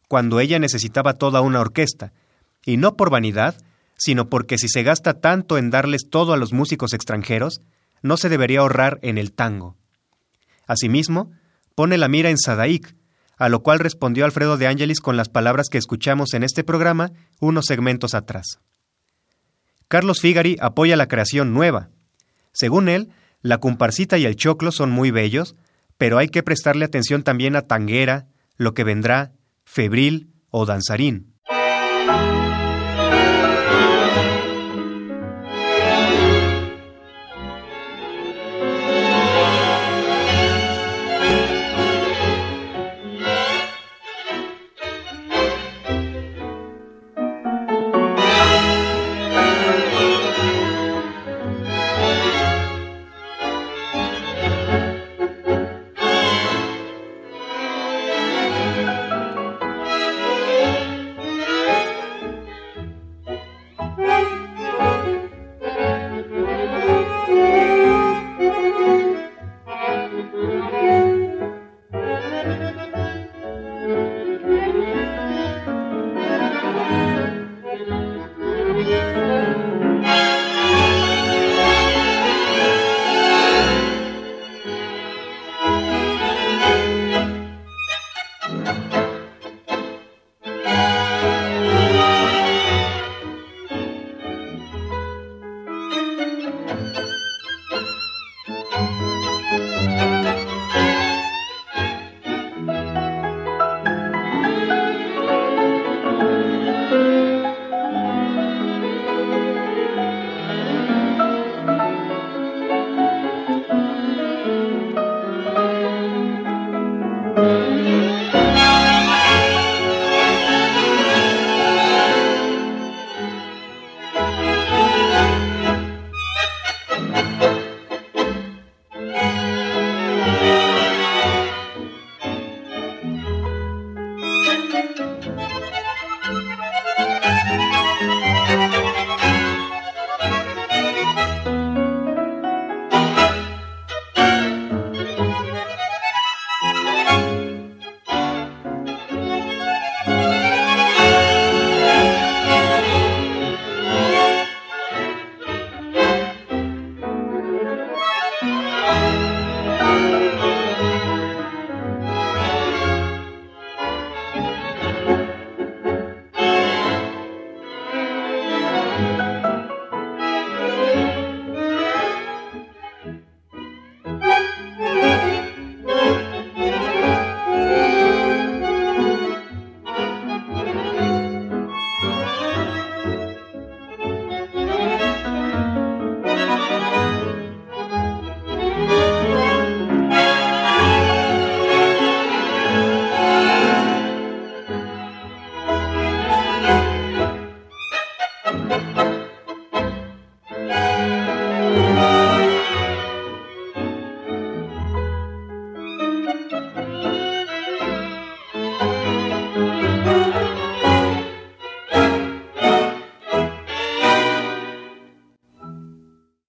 cuando 0.07 0.39
ella 0.39 0.59
necesitaba 0.59 1.13
toda 1.13 1.41
una 1.41 1.59
orquesta, 1.59 2.11
y 2.65 2.77
no 2.77 2.95
por 2.95 3.09
vanidad, 3.09 3.55
sino 3.97 4.29
porque 4.29 4.57
si 4.57 4.67
se 4.67 4.83
gasta 4.83 5.19
tanto 5.19 5.57
en 5.57 5.69
darles 5.69 6.09
todo 6.09 6.33
a 6.33 6.37
los 6.37 6.53
músicos 6.53 6.93
extranjeros, 6.93 7.61
no 8.01 8.17
se 8.17 8.29
debería 8.29 8.59
ahorrar 8.59 8.99
en 9.01 9.17
el 9.17 9.33
tango. 9.33 9.75
Asimismo, 10.67 11.31
pone 11.75 11.97
la 11.97 12.07
mira 12.07 12.29
en 12.29 12.37
Sadaik, 12.37 12.95
a 13.37 13.49
lo 13.49 13.61
cual 13.63 13.79
respondió 13.79 14.25
Alfredo 14.25 14.57
de 14.57 14.67
Ángelis 14.67 14.99
con 14.99 15.17
las 15.17 15.29
palabras 15.29 15.67
que 15.69 15.77
escuchamos 15.77 16.33
en 16.33 16.43
este 16.43 16.63
programa 16.63 17.11
unos 17.39 17.65
segmentos 17.65 18.13
atrás. 18.13 18.59
Carlos 19.87 20.19
Figari 20.21 20.57
apoya 20.61 20.95
la 20.95 21.07
creación 21.07 21.53
nueva. 21.53 21.89
Según 22.53 22.89
él, 22.89 23.09
la 23.41 23.59
comparsita 23.59 24.17
y 24.17 24.25
el 24.25 24.35
choclo 24.35 24.71
son 24.71 24.89
muy 24.89 25.11
bellos, 25.11 25.55
pero 25.97 26.17
hay 26.17 26.29
que 26.29 26.43
prestarle 26.43 26.85
atención 26.85 27.23
también 27.23 27.55
a 27.55 27.61
tanguera, 27.63 28.27
lo 28.57 28.73
que 28.73 28.83
vendrá, 28.83 29.33
febril 29.65 30.31
o 30.49 30.65
danzarín. 30.65 31.34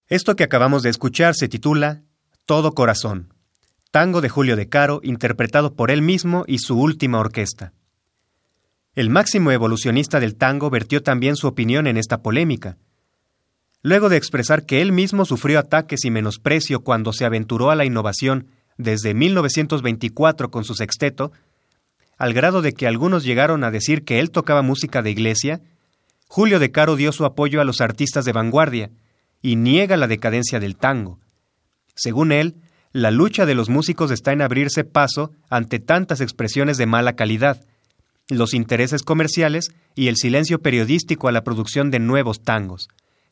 Esto 0.08 0.36
que 0.36 0.44
acabamos 0.44 0.84
de 0.84 0.90
escuchar 0.90 1.34
se 1.34 1.48
titula 1.48 2.02
Todo 2.44 2.74
Corazón, 2.74 3.34
tango 3.90 4.20
de 4.20 4.28
Julio 4.28 4.54
de 4.54 4.68
Caro 4.68 5.00
interpretado 5.02 5.74
por 5.74 5.90
él 5.90 6.00
mismo 6.00 6.44
y 6.46 6.58
su 6.58 6.78
última 6.78 7.18
orquesta. 7.18 7.72
El 8.94 9.10
máximo 9.10 9.50
evolucionista 9.50 10.20
del 10.20 10.36
tango 10.36 10.70
vertió 10.70 11.02
también 11.02 11.34
su 11.34 11.48
opinión 11.48 11.88
en 11.88 11.96
esta 11.96 12.22
polémica. 12.22 12.78
Luego 13.82 14.08
de 14.08 14.16
expresar 14.16 14.64
que 14.64 14.80
él 14.80 14.92
mismo 14.92 15.24
sufrió 15.24 15.58
ataques 15.58 16.04
y 16.04 16.12
menosprecio 16.12 16.84
cuando 16.84 17.12
se 17.12 17.24
aventuró 17.24 17.72
a 17.72 17.74
la 17.74 17.84
innovación 17.84 18.46
desde 18.78 19.12
1924 19.12 20.52
con 20.52 20.62
su 20.62 20.76
sexteto, 20.76 21.32
al 22.16 22.32
grado 22.32 22.62
de 22.62 22.74
que 22.74 22.86
algunos 22.86 23.24
llegaron 23.24 23.64
a 23.64 23.72
decir 23.72 24.04
que 24.04 24.20
él 24.20 24.30
tocaba 24.30 24.62
música 24.62 25.02
de 25.02 25.10
iglesia, 25.10 25.62
Julio 26.28 26.60
de 26.60 26.70
Caro 26.70 26.94
dio 26.94 27.10
su 27.10 27.24
apoyo 27.24 27.60
a 27.60 27.64
los 27.64 27.80
artistas 27.80 28.24
de 28.24 28.32
vanguardia, 28.32 28.92
y 29.46 29.54
niega 29.54 29.96
la 29.96 30.08
decadencia 30.08 30.58
del 30.58 30.74
tango. 30.74 31.20
Según 31.94 32.32
él, 32.32 32.56
la 32.90 33.12
lucha 33.12 33.46
de 33.46 33.54
los 33.54 33.68
músicos 33.68 34.10
está 34.10 34.32
en 34.32 34.42
abrirse 34.42 34.82
paso 34.82 35.30
ante 35.48 35.78
tantas 35.78 36.20
expresiones 36.20 36.78
de 36.78 36.86
mala 36.86 37.14
calidad, 37.14 37.64
los 38.28 38.54
intereses 38.54 39.04
comerciales 39.04 39.70
y 39.94 40.08
el 40.08 40.16
silencio 40.16 40.58
periodístico 40.58 41.28
a 41.28 41.32
la 41.32 41.44
producción 41.44 41.92
de 41.92 42.00
nuevos 42.00 42.42
tangos, 42.42 42.88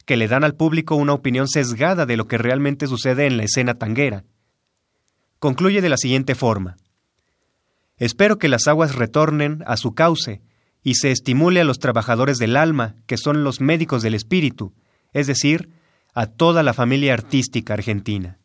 que 0.07 0.17
le 0.17 0.29
dan 0.29 0.45
al 0.45 0.55
público 0.55 0.95
una 0.95 1.15
opinión 1.15 1.49
sesgada 1.49 2.07
de 2.07 2.17
lo 2.17 2.29
que 2.29 2.39
realmente 2.39 2.87
sucede 2.87 3.27
en 3.27 3.37
la 3.37 3.43
escena 3.43 3.75
tanguera. 3.75 4.23
Concluye 5.41 5.81
de 5.81 5.89
la 5.89 5.97
siguiente 5.97 6.37
forma. 6.37 6.77
Espero 7.97 8.39
que 8.39 8.47
las 8.47 8.69
aguas 8.69 8.95
retornen 8.95 9.65
a 9.67 9.77
su 9.77 9.97
cauce 9.97 10.43
y 10.85 10.95
se 10.95 11.11
estimule 11.11 11.61
a 11.61 11.65
los 11.65 11.81
trabajadores 11.81 12.39
del 12.39 12.57
alma, 12.57 12.95
que 13.09 13.17
son 13.17 13.43
los 13.43 13.61
médicos 13.61 14.01
del 14.03 14.15
espíritu, 14.15 14.75
es 15.13 15.27
decir, 15.27 15.71
a 16.15 16.27
toda 16.27 16.63
la 16.63 16.73
familia 16.73 17.13
artística 17.13 17.75
argentina. 17.75 18.39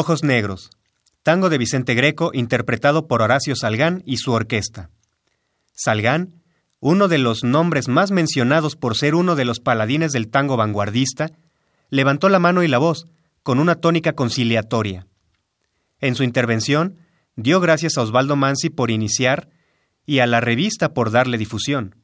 Ojos 0.00 0.22
Negros, 0.22 0.70
tango 1.24 1.50
de 1.50 1.58
Vicente 1.58 1.94
Greco 1.94 2.30
interpretado 2.32 3.08
por 3.08 3.20
Horacio 3.20 3.56
Salgán 3.56 4.04
y 4.06 4.18
su 4.18 4.30
orquesta. 4.30 4.90
Salgán, 5.74 6.40
uno 6.78 7.08
de 7.08 7.18
los 7.18 7.42
nombres 7.42 7.88
más 7.88 8.12
mencionados 8.12 8.76
por 8.76 8.96
ser 8.96 9.16
uno 9.16 9.34
de 9.34 9.44
los 9.44 9.58
paladines 9.58 10.12
del 10.12 10.28
tango 10.28 10.56
vanguardista, 10.56 11.32
levantó 11.90 12.28
la 12.28 12.38
mano 12.38 12.62
y 12.62 12.68
la 12.68 12.78
voz, 12.78 13.06
con 13.42 13.58
una 13.58 13.74
tónica 13.74 14.12
conciliatoria. 14.12 15.08
En 15.98 16.14
su 16.14 16.22
intervención, 16.22 16.98
dio 17.34 17.58
gracias 17.58 17.98
a 17.98 18.02
Osvaldo 18.02 18.36
Mansi 18.36 18.70
por 18.70 18.92
iniciar 18.92 19.48
y 20.06 20.20
a 20.20 20.28
la 20.28 20.40
revista 20.40 20.94
por 20.94 21.10
darle 21.10 21.38
difusión. 21.38 21.96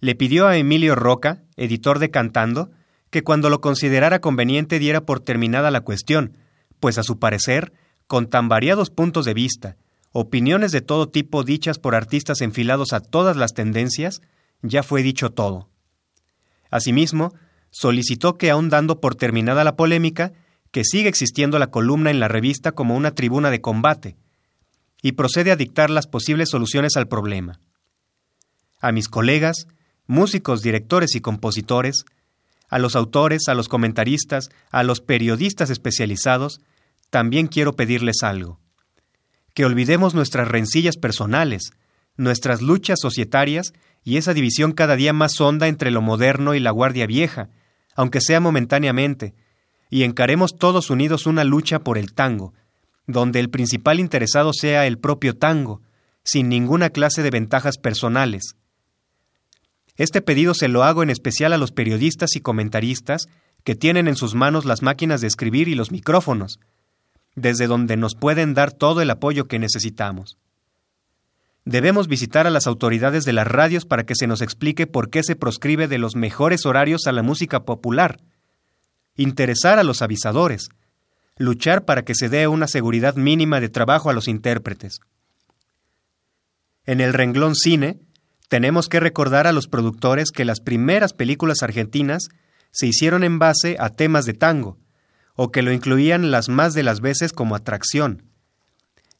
Le 0.00 0.16
pidió 0.16 0.48
a 0.48 0.56
Emilio 0.56 0.96
Roca, 0.96 1.44
editor 1.54 2.00
de 2.00 2.10
Cantando, 2.10 2.72
que 3.10 3.22
cuando 3.22 3.48
lo 3.48 3.60
considerara 3.60 4.20
conveniente 4.20 4.80
diera 4.80 5.02
por 5.02 5.20
terminada 5.20 5.70
la 5.70 5.82
cuestión, 5.82 6.38
pues 6.80 6.98
a 6.98 7.02
su 7.02 7.18
parecer, 7.18 7.72
con 8.06 8.28
tan 8.28 8.48
variados 8.48 8.90
puntos 8.90 9.24
de 9.24 9.34
vista, 9.34 9.76
opiniones 10.12 10.72
de 10.72 10.80
todo 10.80 11.08
tipo 11.08 11.44
dichas 11.44 11.78
por 11.78 11.94
artistas 11.94 12.40
enfilados 12.40 12.92
a 12.92 13.00
todas 13.00 13.36
las 13.36 13.52
tendencias, 13.52 14.22
ya 14.62 14.82
fue 14.82 15.02
dicho 15.02 15.30
todo. 15.30 15.68
Asimismo, 16.70 17.34
solicitó 17.70 18.38
que, 18.38 18.50
aun 18.50 18.68
dando 18.68 19.00
por 19.00 19.14
terminada 19.14 19.64
la 19.64 19.76
polémica, 19.76 20.32
que 20.70 20.84
siga 20.84 21.08
existiendo 21.08 21.58
la 21.58 21.68
columna 21.68 22.10
en 22.10 22.20
la 22.20 22.28
revista 22.28 22.72
como 22.72 22.96
una 22.96 23.12
tribuna 23.12 23.50
de 23.50 23.60
combate, 23.60 24.16
y 25.02 25.12
procede 25.12 25.52
a 25.52 25.56
dictar 25.56 25.90
las 25.90 26.06
posibles 26.06 26.48
soluciones 26.50 26.96
al 26.96 27.08
problema. 27.08 27.60
A 28.80 28.92
mis 28.92 29.08
colegas, 29.08 29.68
músicos, 30.06 30.62
directores 30.62 31.14
y 31.14 31.20
compositores, 31.20 32.04
a 32.68 32.78
los 32.78 32.96
autores, 32.96 33.48
a 33.48 33.54
los 33.54 33.68
comentaristas, 33.68 34.50
a 34.70 34.82
los 34.82 35.00
periodistas 35.00 35.70
especializados, 35.70 36.60
también 37.10 37.46
quiero 37.46 37.74
pedirles 37.74 38.22
algo. 38.22 38.60
Que 39.54 39.64
olvidemos 39.64 40.14
nuestras 40.14 40.48
rencillas 40.48 40.96
personales, 40.96 41.70
nuestras 42.16 42.62
luchas 42.62 42.98
societarias 43.00 43.72
y 44.02 44.16
esa 44.16 44.34
división 44.34 44.72
cada 44.72 44.96
día 44.96 45.12
más 45.12 45.40
honda 45.40 45.68
entre 45.68 45.90
lo 45.90 46.02
moderno 46.02 46.54
y 46.54 46.60
la 46.60 46.70
guardia 46.70 47.06
vieja, 47.06 47.48
aunque 47.94 48.20
sea 48.20 48.40
momentáneamente, 48.40 49.34
y 49.90 50.02
encaremos 50.02 50.56
todos 50.56 50.90
unidos 50.90 51.26
una 51.26 51.44
lucha 51.44 51.80
por 51.80 51.98
el 51.98 52.12
tango, 52.12 52.52
donde 53.06 53.40
el 53.40 53.50
principal 53.50 54.00
interesado 54.00 54.52
sea 54.52 54.86
el 54.86 54.98
propio 54.98 55.36
tango, 55.36 55.80
sin 56.24 56.48
ninguna 56.48 56.90
clase 56.90 57.22
de 57.22 57.30
ventajas 57.30 57.78
personales. 57.78 58.56
Este 59.96 60.20
pedido 60.20 60.54
se 60.54 60.68
lo 60.68 60.84
hago 60.84 61.02
en 61.02 61.10
especial 61.10 61.52
a 61.52 61.58
los 61.58 61.72
periodistas 61.72 62.36
y 62.36 62.40
comentaristas 62.40 63.28
que 63.64 63.74
tienen 63.74 64.08
en 64.08 64.16
sus 64.16 64.34
manos 64.34 64.64
las 64.64 64.82
máquinas 64.82 65.20
de 65.20 65.26
escribir 65.26 65.68
y 65.68 65.74
los 65.74 65.90
micrófonos, 65.90 66.60
desde 67.34 67.66
donde 67.66 67.96
nos 67.96 68.14
pueden 68.14 68.54
dar 68.54 68.72
todo 68.72 69.00
el 69.00 69.10
apoyo 69.10 69.46
que 69.46 69.58
necesitamos. 69.58 70.38
Debemos 71.64 72.06
visitar 72.06 72.46
a 72.46 72.50
las 72.50 72.68
autoridades 72.68 73.24
de 73.24 73.32
las 73.32 73.46
radios 73.46 73.86
para 73.86 74.04
que 74.06 74.14
se 74.14 74.28
nos 74.28 74.40
explique 74.40 74.86
por 74.86 75.10
qué 75.10 75.24
se 75.24 75.34
proscribe 75.34 75.88
de 75.88 75.98
los 75.98 76.14
mejores 76.14 76.64
horarios 76.64 77.06
a 77.06 77.12
la 77.12 77.22
música 77.22 77.64
popular, 77.64 78.20
interesar 79.16 79.78
a 79.80 79.82
los 79.82 80.00
avisadores, 80.00 80.68
luchar 81.38 81.84
para 81.84 82.04
que 82.04 82.14
se 82.14 82.28
dé 82.28 82.46
una 82.46 82.68
seguridad 82.68 83.16
mínima 83.16 83.60
de 83.60 83.68
trabajo 83.68 84.10
a 84.10 84.12
los 84.12 84.28
intérpretes. 84.28 85.00
En 86.84 87.00
el 87.00 87.12
renglón 87.12 87.56
cine, 87.56 87.98
tenemos 88.48 88.88
que 88.88 89.00
recordar 89.00 89.46
a 89.46 89.52
los 89.52 89.66
productores 89.66 90.30
que 90.30 90.44
las 90.44 90.60
primeras 90.60 91.12
películas 91.12 91.62
argentinas 91.62 92.28
se 92.70 92.86
hicieron 92.86 93.24
en 93.24 93.38
base 93.38 93.76
a 93.78 93.90
temas 93.90 94.24
de 94.26 94.34
tango, 94.34 94.78
o 95.34 95.50
que 95.50 95.62
lo 95.62 95.72
incluían 95.72 96.30
las 96.30 96.48
más 96.48 96.74
de 96.74 96.82
las 96.82 97.00
veces 97.00 97.32
como 97.32 97.54
atracción. 97.54 98.22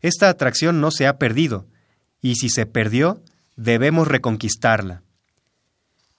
Esta 0.00 0.28
atracción 0.28 0.80
no 0.80 0.90
se 0.90 1.06
ha 1.06 1.18
perdido, 1.18 1.66
y 2.20 2.36
si 2.36 2.48
se 2.48 2.66
perdió, 2.66 3.22
debemos 3.56 4.08
reconquistarla. 4.08 5.02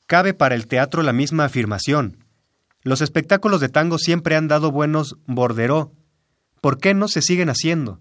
Cabe 0.08 0.34
para 0.34 0.56
el 0.56 0.68
teatro 0.68 1.04
la 1.04 1.14
misma 1.14 1.46
afirmación. 1.46 2.24
Los 2.82 3.02
espectáculos 3.02 3.62
de 3.62 3.70
tango 3.70 3.98
siempre 3.98 4.36
han 4.36 4.48
dado 4.48 4.72
buenos 4.72 5.18
borderó. 5.26 5.92
¿Por 6.62 6.80
qué 6.80 6.94
no 6.94 7.08
se 7.08 7.22
siguen 7.22 7.50
haciendo? 7.50 8.00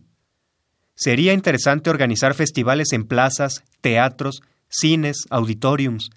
Sería 0.94 1.32
interesante 1.32 1.90
organizar 1.90 2.34
festivales 2.34 2.92
en 2.92 3.04
plazas, 3.04 3.64
teatros, 3.80 4.40
cines, 4.78 5.26
auditoriums. 5.30 6.10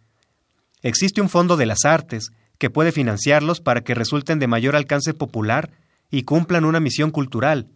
Existe 0.81 1.21
un 1.21 1.29
fondo 1.29 1.57
de 1.57 1.65
las 1.65 1.85
artes 1.85 2.31
que 2.57 2.69
puede 2.69 2.91
financiarlos 2.91 3.61
para 3.61 3.81
que 3.81 3.95
resulten 3.95 4.39
de 4.39 4.47
mayor 4.47 4.75
alcance 4.75 5.13
popular 5.13 5.71
y 6.11 6.23
cumplan 6.23 6.65
una 6.65 6.79
misión 6.79 7.11
cultural. 7.11 7.67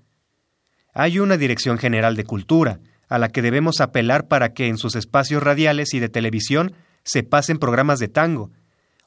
Hay 0.93 1.19
una 1.19 1.37
Dirección 1.37 1.77
General 1.77 2.15
de 2.15 2.25
Cultura, 2.25 2.79
a 3.09 3.17
la 3.17 3.29
que 3.29 3.41
debemos 3.41 3.81
apelar 3.81 4.27
para 4.27 4.53
que 4.53 4.67
en 4.67 4.77
sus 4.77 4.95
espacios 4.95 5.41
radiales 5.41 5.93
y 5.93 5.99
de 5.99 6.09
televisión 6.09 6.73
se 7.03 7.23
pasen 7.23 7.59
programas 7.59 7.99
de 7.99 8.07
tango, 8.07 8.51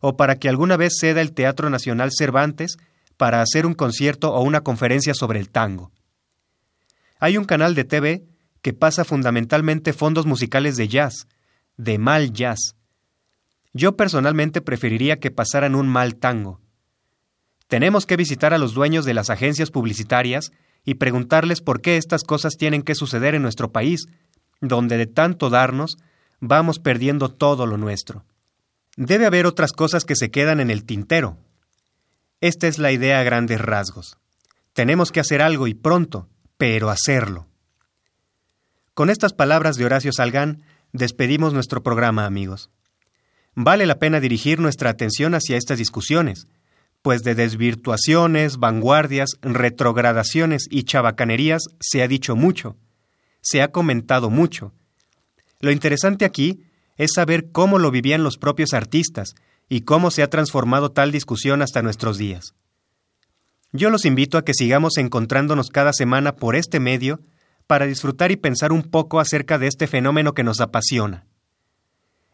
o 0.01 0.17
para 0.17 0.37
que 0.37 0.49
alguna 0.49 0.77
vez 0.77 0.95
ceda 1.01 1.21
el 1.21 1.33
Teatro 1.33 1.71
Nacional 1.71 2.11
Cervantes 2.17 2.77
para 3.17 3.41
hacer 3.41 3.67
un 3.67 3.75
concierto 3.75 4.33
o 4.33 4.43
una 4.43 4.61
conferencia 4.61 5.15
sobre 5.15 5.41
el 5.41 5.49
tango. 5.49 5.91
Hay 7.19 7.39
un 7.39 7.45
canal 7.45 7.75
de 7.75 7.85
TV 7.85 8.25
que 8.63 8.73
pasa 8.73 9.05
fundamentalmente 9.05 9.93
fondos 9.93 10.27
musicales 10.27 10.77
de 10.77 10.89
jazz, 10.89 11.27
de 11.77 11.99
mal 11.99 12.33
jazz. 12.33 12.77
Yo 13.73 13.97
personalmente 13.97 14.61
preferiría 14.61 15.19
que 15.19 15.31
pasaran 15.31 15.75
un 15.75 15.89
mal 15.89 16.17
tango. 16.17 16.61
Tenemos 17.69 18.07
que 18.07 18.17
visitar 18.17 18.55
a 18.55 18.59
los 18.59 18.75
dueños 18.75 19.05
de 19.05 19.15
las 19.15 19.29
agencias 19.29 19.71
publicitarias 19.71 20.53
y 20.85 20.95
preguntarles 20.95 21.61
por 21.61 21.81
qué 21.81 21.97
estas 21.97 22.23
cosas 22.23 22.57
tienen 22.57 22.83
que 22.83 22.95
suceder 22.95 23.35
en 23.35 23.43
nuestro 23.43 23.73
país, 23.73 24.07
donde 24.61 24.97
de 24.97 25.07
tanto 25.07 25.51
darnos 25.51 25.99
vamos 26.41 26.79
perdiendo 26.79 27.29
todo 27.29 27.67
lo 27.67 27.77
nuestro. 27.77 28.25
Debe 28.97 29.27
haber 29.27 29.47
otras 29.47 29.73
cosas 29.73 30.05
que 30.05 30.17
se 30.17 30.31
quedan 30.31 30.61
en 30.61 30.71
el 30.71 30.85
tintero. 30.85 31.37
Esta 32.41 32.67
es 32.67 32.79
la 32.79 32.93
idea 32.93 33.21
a 33.21 33.25
grandes 33.25 33.61
rasgos. 33.61 34.17
Tenemos 34.73 35.11
que 35.11 35.21
hacer 35.21 35.43
algo 35.43 35.67
y 35.67 35.75
pronto, 35.75 36.29
pero 36.57 36.91
hacerlo. 36.91 37.47
Con 38.95 39.11
estas 39.11 39.33
palabras 39.33 39.77
de 39.77 39.85
Horacio 39.85 40.13
Salgán, 40.13 40.63
despedimos 40.93 41.53
nuestro 41.53 41.83
programa, 41.83 42.27
amigos. 42.27 42.71
Vale 43.55 43.87
la 43.87 43.99
pena 43.99 44.21
dirigir 44.21 44.61
nuestra 44.61 44.91
atención 44.91 45.35
hacia 45.35 45.57
estas 45.57 45.79
discusiones, 45.79 46.47
pues 47.03 47.23
de 47.23 47.35
desvirtuaciones, 47.35 48.59
vanguardias, 48.59 49.31
retrogradaciones 49.41 50.67
y 50.71 50.85
chabacanerías 50.85 51.63
se 51.81 52.03
ha 52.03 52.09
dicho 52.09 52.37
mucho, 52.37 52.77
se 53.41 53.63
ha 53.63 53.69
comentado 53.69 54.29
mucho. 54.29 54.73
Lo 55.61 55.71
interesante 55.71 56.25
aquí 56.25 56.65
es 56.97 57.13
saber 57.15 57.51
cómo 57.51 57.79
lo 57.79 57.91
vivían 57.91 58.23
los 58.23 58.39
propios 58.39 58.75
artistas 58.75 59.35
y 59.69 59.83
cómo 59.83 60.11
se 60.11 60.23
ha 60.23 60.31
transformado 60.31 60.91
tal 60.91 61.13
discusión 61.13 61.63
hasta 61.63 61.83
nuestros 61.83 62.19
días. 62.19 62.55
Yo 63.73 63.91
los 63.91 64.05
invito 64.05 64.39
a 64.39 64.45
que 64.45 64.55
sigamos 64.55 64.97
encontrándonos 64.97 65.69
cada 65.69 65.93
semana 65.93 66.37
por 66.37 66.57
este 66.57 66.81
medio 66.81 67.21
para 67.67 67.87
disfrutar 67.87 68.31
y 68.31 68.37
pensar 68.37 68.73
un 68.73 68.83
poco 68.83 69.21
acerca 69.21 69.59
de 69.59 69.67
este 69.67 69.87
fenómeno 69.87 70.33
que 70.33 70.45
nos 70.45 70.61
apasiona. 70.61 71.25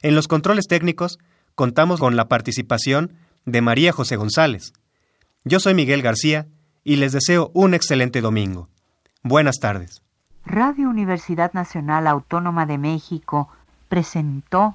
En 0.02 0.14
los 0.14 0.28
controles 0.28 0.66
técnicos 0.66 1.18
contamos 1.54 2.00
con 2.00 2.16
la 2.16 2.28
participación 2.28 3.14
de 3.44 3.60
María 3.62 3.92
José 3.92 4.16
González. 4.16 4.72
Yo 5.44 5.60
soy 5.60 5.74
Miguel 5.74 6.02
García 6.02 6.46
y 6.84 6.96
les 6.96 7.12
deseo 7.12 7.50
un 7.54 7.74
excelente 7.74 8.20
domingo. 8.20 8.68
Buenas 9.22 9.58
tardes. 9.58 10.02
Radio 10.44 10.88
Universidad 10.88 11.52
Nacional 11.52 12.06
Autónoma 12.06 12.66
de 12.66 12.78
México 12.78 13.48
presentó 13.88 14.74